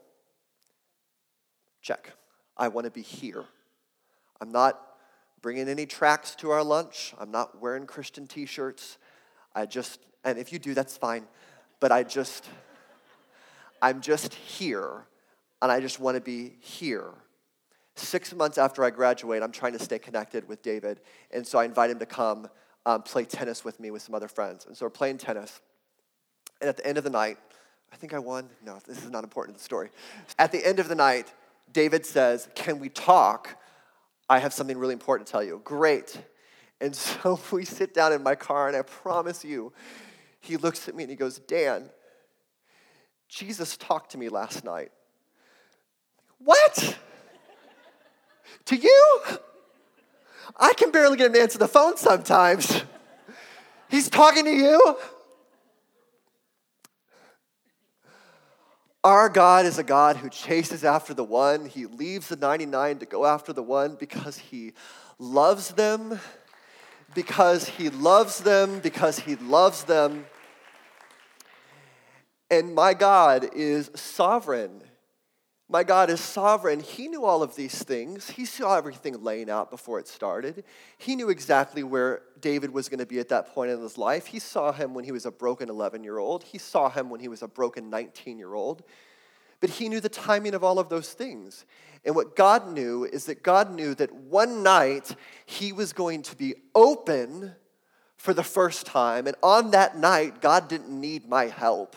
Check. 1.84 2.14
I 2.56 2.68
want 2.68 2.86
to 2.86 2.90
be 2.90 3.02
here. 3.02 3.44
I'm 4.40 4.50
not 4.50 4.80
bringing 5.42 5.68
any 5.68 5.84
tracts 5.84 6.34
to 6.36 6.50
our 6.50 6.64
lunch. 6.64 7.12
I'm 7.20 7.30
not 7.30 7.60
wearing 7.60 7.86
Christian 7.86 8.26
t 8.26 8.46
shirts. 8.46 8.96
I 9.54 9.66
just 9.66 10.00
And 10.24 10.38
if 10.38 10.50
you 10.50 10.58
do, 10.58 10.72
that's 10.72 10.96
fine. 10.96 11.26
But 11.80 11.92
I 11.92 12.02
just, 12.02 12.48
I'm 13.82 14.00
just 14.00 14.32
here, 14.32 15.04
and 15.60 15.70
I 15.70 15.80
just 15.80 16.00
want 16.00 16.14
to 16.14 16.22
be 16.22 16.54
here. 16.60 17.10
Six 17.96 18.34
months 18.34 18.56
after 18.56 18.82
I 18.82 18.88
graduate, 18.88 19.42
I'm 19.42 19.52
trying 19.52 19.74
to 19.74 19.78
stay 19.78 19.98
connected 19.98 20.48
with 20.48 20.62
David. 20.62 21.00
And 21.32 21.46
so 21.46 21.58
I 21.58 21.66
invite 21.66 21.90
him 21.90 21.98
to 21.98 22.06
come 22.06 22.48
um, 22.86 23.02
play 23.02 23.26
tennis 23.26 23.62
with 23.62 23.78
me 23.78 23.90
with 23.90 24.00
some 24.00 24.14
other 24.14 24.28
friends. 24.28 24.64
And 24.64 24.74
so 24.74 24.86
we're 24.86 24.90
playing 24.90 25.18
tennis. 25.18 25.60
And 26.62 26.70
at 26.70 26.78
the 26.78 26.86
end 26.86 26.96
of 26.96 27.04
the 27.04 27.10
night, 27.10 27.36
I 27.92 27.96
think 27.96 28.14
I 28.14 28.18
won. 28.18 28.48
No, 28.64 28.78
this 28.86 29.04
is 29.04 29.10
not 29.10 29.22
important 29.22 29.58
to 29.58 29.60
the 29.60 29.64
story. 29.64 29.90
At 30.38 30.50
the 30.50 30.66
end 30.66 30.80
of 30.80 30.88
the 30.88 30.94
night, 30.94 31.30
David 31.74 32.06
says, 32.06 32.48
Can 32.54 32.78
we 32.78 32.88
talk? 32.88 33.58
I 34.30 34.38
have 34.38 34.54
something 34.54 34.78
really 34.78 34.94
important 34.94 35.26
to 35.26 35.32
tell 35.32 35.44
you. 35.44 35.60
Great. 35.64 36.18
And 36.80 36.96
so 36.96 37.38
we 37.52 37.66
sit 37.66 37.92
down 37.92 38.14
in 38.14 38.22
my 38.22 38.34
car, 38.34 38.68
and 38.68 38.76
I 38.76 38.80
promise 38.82 39.44
you, 39.44 39.74
he 40.40 40.56
looks 40.56 40.88
at 40.88 40.94
me 40.94 41.04
and 41.04 41.10
he 41.10 41.16
goes, 41.16 41.38
Dan, 41.38 41.90
Jesus 43.28 43.76
talked 43.76 44.12
to 44.12 44.18
me 44.18 44.28
last 44.30 44.64
night. 44.64 44.92
What? 46.38 46.98
to 48.66 48.76
you? 48.76 49.20
I 50.56 50.72
can 50.74 50.90
barely 50.90 51.16
get 51.16 51.26
him 51.26 51.32
to 51.34 51.40
answer 51.40 51.58
the 51.58 51.68
phone 51.68 51.96
sometimes. 51.96 52.82
He's 53.88 54.08
talking 54.08 54.44
to 54.44 54.50
you? 54.50 54.96
Our 59.04 59.28
God 59.28 59.66
is 59.66 59.78
a 59.78 59.82
God 59.82 60.16
who 60.16 60.30
chases 60.30 60.82
after 60.82 61.12
the 61.12 61.24
one. 61.24 61.66
He 61.66 61.84
leaves 61.84 62.28
the 62.28 62.36
99 62.36 63.00
to 63.00 63.06
go 63.06 63.26
after 63.26 63.52
the 63.52 63.62
one 63.62 63.96
because 64.00 64.38
he 64.38 64.72
loves 65.18 65.68
them, 65.72 66.18
because 67.14 67.68
he 67.68 67.90
loves 67.90 68.40
them, 68.40 68.78
because 68.78 69.18
he 69.18 69.36
loves 69.36 69.84
them. 69.84 70.24
And 72.50 72.74
my 72.74 72.94
God 72.94 73.50
is 73.54 73.90
sovereign. 73.94 74.80
My 75.74 75.82
God 75.82 76.08
is 76.08 76.20
sovereign. 76.20 76.78
He 76.78 77.08
knew 77.08 77.24
all 77.24 77.42
of 77.42 77.56
these 77.56 77.82
things. 77.82 78.30
He 78.30 78.44
saw 78.44 78.76
everything 78.76 79.20
laying 79.24 79.50
out 79.50 79.72
before 79.72 79.98
it 79.98 80.06
started. 80.06 80.62
He 80.98 81.16
knew 81.16 81.30
exactly 81.30 81.82
where 81.82 82.22
David 82.40 82.70
was 82.70 82.88
going 82.88 83.00
to 83.00 83.06
be 83.06 83.18
at 83.18 83.28
that 83.30 83.52
point 83.52 83.72
in 83.72 83.82
his 83.82 83.98
life. 83.98 84.26
He 84.26 84.38
saw 84.38 84.70
him 84.70 84.94
when 84.94 85.04
he 85.04 85.10
was 85.10 85.26
a 85.26 85.32
broken 85.32 85.68
11 85.68 86.04
year 86.04 86.18
old, 86.18 86.44
he 86.44 86.58
saw 86.58 86.90
him 86.90 87.10
when 87.10 87.18
he 87.18 87.26
was 87.26 87.42
a 87.42 87.48
broken 87.48 87.90
19 87.90 88.38
year 88.38 88.54
old. 88.54 88.84
But 89.58 89.68
he 89.68 89.88
knew 89.88 89.98
the 89.98 90.08
timing 90.08 90.54
of 90.54 90.62
all 90.62 90.78
of 90.78 90.90
those 90.90 91.12
things. 91.12 91.66
And 92.04 92.14
what 92.14 92.36
God 92.36 92.68
knew 92.68 93.02
is 93.02 93.24
that 93.24 93.42
God 93.42 93.74
knew 93.74 93.96
that 93.96 94.14
one 94.14 94.62
night 94.62 95.16
he 95.44 95.72
was 95.72 95.92
going 95.92 96.22
to 96.22 96.36
be 96.36 96.54
open 96.76 97.52
for 98.16 98.32
the 98.32 98.44
first 98.44 98.86
time. 98.86 99.26
And 99.26 99.34
on 99.42 99.72
that 99.72 99.98
night, 99.98 100.40
God 100.40 100.68
didn't 100.68 101.00
need 101.00 101.28
my 101.28 101.46
help. 101.46 101.96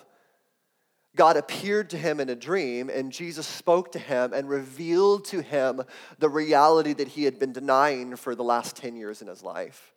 God 1.17 1.35
appeared 1.35 1.89
to 1.89 1.97
him 1.97 2.19
in 2.19 2.29
a 2.29 2.35
dream, 2.35 2.89
and 2.89 3.11
Jesus 3.11 3.45
spoke 3.45 3.91
to 3.93 3.99
him 3.99 4.31
and 4.31 4.47
revealed 4.47 5.25
to 5.25 5.41
him 5.41 5.81
the 6.19 6.29
reality 6.29 6.93
that 6.93 7.09
he 7.09 7.23
had 7.23 7.39
been 7.39 7.51
denying 7.51 8.15
for 8.15 8.35
the 8.35 8.43
last 8.43 8.77
10 8.77 8.95
years 8.95 9.21
in 9.21 9.27
his 9.27 9.43
life. 9.43 9.93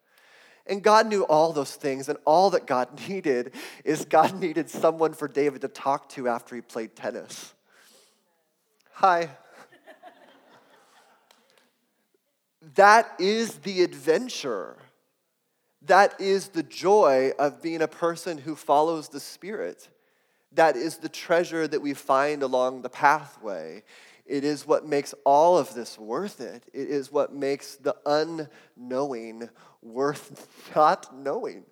And 0.66 0.82
God 0.82 1.06
knew 1.06 1.22
all 1.24 1.52
those 1.52 1.74
things, 1.74 2.08
and 2.08 2.18
all 2.24 2.50
that 2.50 2.66
God 2.66 3.00
needed 3.08 3.54
is 3.84 4.04
God 4.04 4.40
needed 4.40 4.68
someone 4.70 5.12
for 5.12 5.28
David 5.28 5.60
to 5.60 5.68
talk 5.68 6.08
to 6.10 6.26
after 6.26 6.56
he 6.56 6.62
played 6.62 6.96
tennis. 6.96 7.54
Hi. 8.94 9.28
that 12.74 13.14
is 13.18 13.56
the 13.56 13.82
adventure. 13.82 14.76
That 15.82 16.20
is 16.20 16.48
the 16.48 16.62
joy 16.62 17.32
of 17.38 17.62
being 17.62 17.82
a 17.82 17.88
person 17.88 18.38
who 18.38 18.56
follows 18.56 19.08
the 19.08 19.20
Spirit 19.20 19.88
that 20.52 20.76
is 20.76 20.98
the 20.98 21.08
treasure 21.08 21.66
that 21.68 21.80
we 21.80 21.94
find 21.94 22.42
along 22.42 22.82
the 22.82 22.88
pathway. 22.88 23.82
It 24.26 24.44
is 24.44 24.66
what 24.66 24.86
makes 24.86 25.14
all 25.24 25.58
of 25.58 25.74
this 25.74 25.98
worth 25.98 26.40
it. 26.40 26.64
It 26.72 26.88
is 26.88 27.10
what 27.10 27.34
makes 27.34 27.76
the 27.76 27.96
unknowing 28.06 29.48
worth 29.82 30.48
not 30.74 31.14
knowing, 31.16 31.64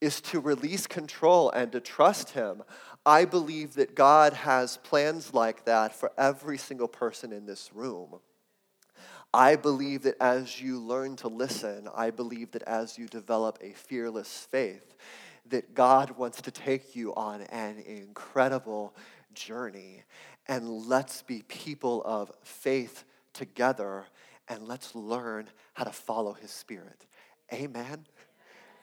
is 0.00 0.20
to 0.20 0.40
release 0.40 0.86
control 0.86 1.50
and 1.50 1.72
to 1.72 1.80
trust 1.80 2.30
Him. 2.30 2.62
I 3.04 3.24
believe 3.24 3.74
that 3.74 3.94
God 3.94 4.32
has 4.32 4.76
plans 4.78 5.32
like 5.32 5.64
that 5.64 5.94
for 5.94 6.10
every 6.18 6.58
single 6.58 6.88
person 6.88 7.32
in 7.32 7.46
this 7.46 7.70
room. 7.72 8.16
I 9.32 9.56
believe 9.56 10.02
that 10.02 10.16
as 10.20 10.60
you 10.60 10.80
learn 10.80 11.16
to 11.16 11.28
listen, 11.28 11.88
I 11.94 12.10
believe 12.10 12.52
that 12.52 12.62
as 12.62 12.96
you 12.96 13.06
develop 13.06 13.58
a 13.60 13.72
fearless 13.72 14.46
faith, 14.50 14.96
that 15.50 15.74
God 15.74 16.16
wants 16.18 16.42
to 16.42 16.50
take 16.50 16.96
you 16.96 17.14
on 17.14 17.42
an 17.42 17.78
incredible 17.78 18.94
journey. 19.34 20.02
And 20.48 20.68
let's 20.68 21.22
be 21.22 21.42
people 21.48 22.02
of 22.04 22.30
faith 22.42 23.04
together 23.32 24.06
and 24.48 24.66
let's 24.66 24.94
learn 24.94 25.48
how 25.74 25.84
to 25.84 25.92
follow 25.92 26.32
his 26.32 26.50
spirit. 26.50 27.06
Amen. 27.52 28.06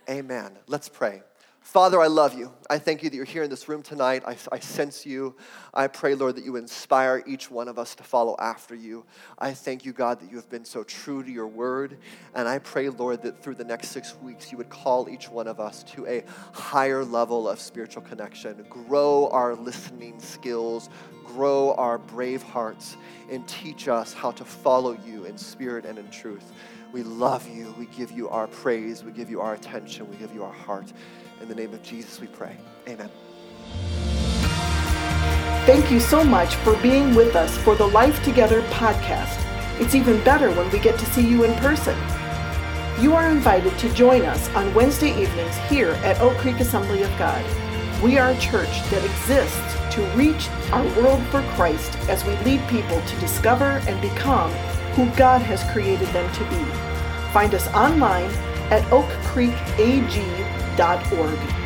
Amen. 0.09 0.57
Let's 0.67 0.89
pray. 0.89 1.23
Father, 1.63 2.01
I 2.01 2.07
love 2.07 2.37
you. 2.37 2.51
I 2.69 2.77
thank 2.77 3.01
you 3.01 3.09
that 3.09 3.15
you're 3.15 3.25
here 3.25 3.41
in 3.41 3.49
this 3.49 3.69
room 3.69 3.81
tonight. 3.81 4.21
I, 4.27 4.35
I, 4.51 4.59
sense 4.59 5.05
you. 5.05 5.33
I 5.73 5.87
pray, 5.87 6.13
Lord, 6.13 6.35
that 6.35 6.43
you 6.43 6.57
inspire 6.57 7.23
each 7.25 7.49
one 7.49 7.69
of 7.69 7.79
us 7.79 7.95
to 7.95 8.03
follow 8.03 8.35
after 8.37 8.75
you. 8.75 9.05
I 9.39 9.53
thank 9.53 9.85
you, 9.85 9.93
God, 9.93 10.19
that 10.19 10.29
you 10.29 10.35
have 10.35 10.49
been 10.49 10.65
so 10.65 10.83
true 10.83 11.23
to 11.23 11.31
your 11.31 11.47
word. 11.47 11.97
And 12.35 12.49
I 12.49 12.59
pray, 12.59 12.89
Lord, 12.89 13.23
that 13.23 13.41
through 13.41 13.55
the 13.55 13.63
next 13.63 13.89
six 13.89 14.15
weeks, 14.21 14.51
you 14.51 14.57
would 14.57 14.69
call 14.69 15.09
each 15.09 15.29
one 15.29 15.47
of 15.47 15.61
us 15.61 15.83
to 15.95 16.05
a 16.05 16.25
higher 16.51 17.03
level 17.03 17.47
of 17.47 17.59
spiritual 17.59 18.03
connection, 18.03 18.63
grow 18.69 19.29
our 19.29 19.55
listening 19.55 20.19
skills, 20.19 20.89
grow 21.25 21.73
our 21.75 21.97
brave 21.97 22.43
hearts, 22.43 22.97
and 23.31 23.47
teach 23.47 23.87
us 23.87 24.13
how 24.13 24.31
to 24.31 24.43
follow 24.43 24.97
you 25.07 25.25
in 25.25 25.37
spirit 25.37 25.85
and 25.85 25.97
in 25.97 26.09
truth. 26.11 26.51
We 26.91 27.01
love 27.01 27.47
you. 27.49 27.73
We 27.79 27.87
give 27.87 28.11
you 28.11 28.29
our 28.29 28.47
praise. 28.47 29.03
We 29.03 29.11
give 29.11 29.29
you 29.31 29.41
our 29.41 29.55
attention. 29.55 30.07
We 30.09 30.17
give 30.17 30.35
you 30.35 30.43
our 30.43 30.53
heart. 30.53 30.93
In 31.41 31.47
the 31.49 31.55
name 31.55 31.73
of 31.73 31.83
Jesus, 31.83 32.19
we 32.19 32.27
pray. 32.27 32.55
Amen. 32.87 33.09
Thank 35.65 35.91
you 35.91 35.99
so 35.99 36.23
much 36.23 36.55
for 36.55 36.75
being 36.77 37.15
with 37.15 37.35
us 37.35 37.57
for 37.59 37.75
the 37.75 37.87
Life 37.87 38.23
Together 38.23 38.61
podcast. 38.63 39.39
It's 39.79 39.95
even 39.95 40.23
better 40.23 40.51
when 40.51 40.69
we 40.71 40.79
get 40.79 40.99
to 40.99 41.05
see 41.07 41.27
you 41.27 41.43
in 41.45 41.53
person. 41.59 41.97
You 43.01 43.15
are 43.15 43.29
invited 43.29 43.77
to 43.79 43.93
join 43.93 44.23
us 44.23 44.49
on 44.49 44.73
Wednesday 44.73 45.09
evenings 45.21 45.55
here 45.69 45.91
at 46.03 46.19
Oak 46.21 46.37
Creek 46.37 46.59
Assembly 46.59 47.01
of 47.03 47.09
God. 47.17 47.43
We 48.03 48.17
are 48.17 48.31
a 48.31 48.37
church 48.37 48.83
that 48.89 49.03
exists 49.03 49.95
to 49.95 50.01
reach 50.15 50.49
our 50.71 50.85
world 51.01 51.23
for 51.27 51.41
Christ 51.55 51.97
as 52.09 52.23
we 52.25 52.35
lead 52.43 52.67
people 52.67 53.01
to 53.01 53.19
discover 53.19 53.81
and 53.87 54.01
become 54.01 54.51
who 54.95 55.09
God 55.17 55.41
has 55.41 55.63
created 55.71 56.07
them 56.09 56.31
to 56.33 56.43
be. 56.49 56.63
Find 57.31 57.55
us 57.55 57.67
online 57.69 58.29
at 58.69 58.83
oakcreekag.org. 60.79 61.62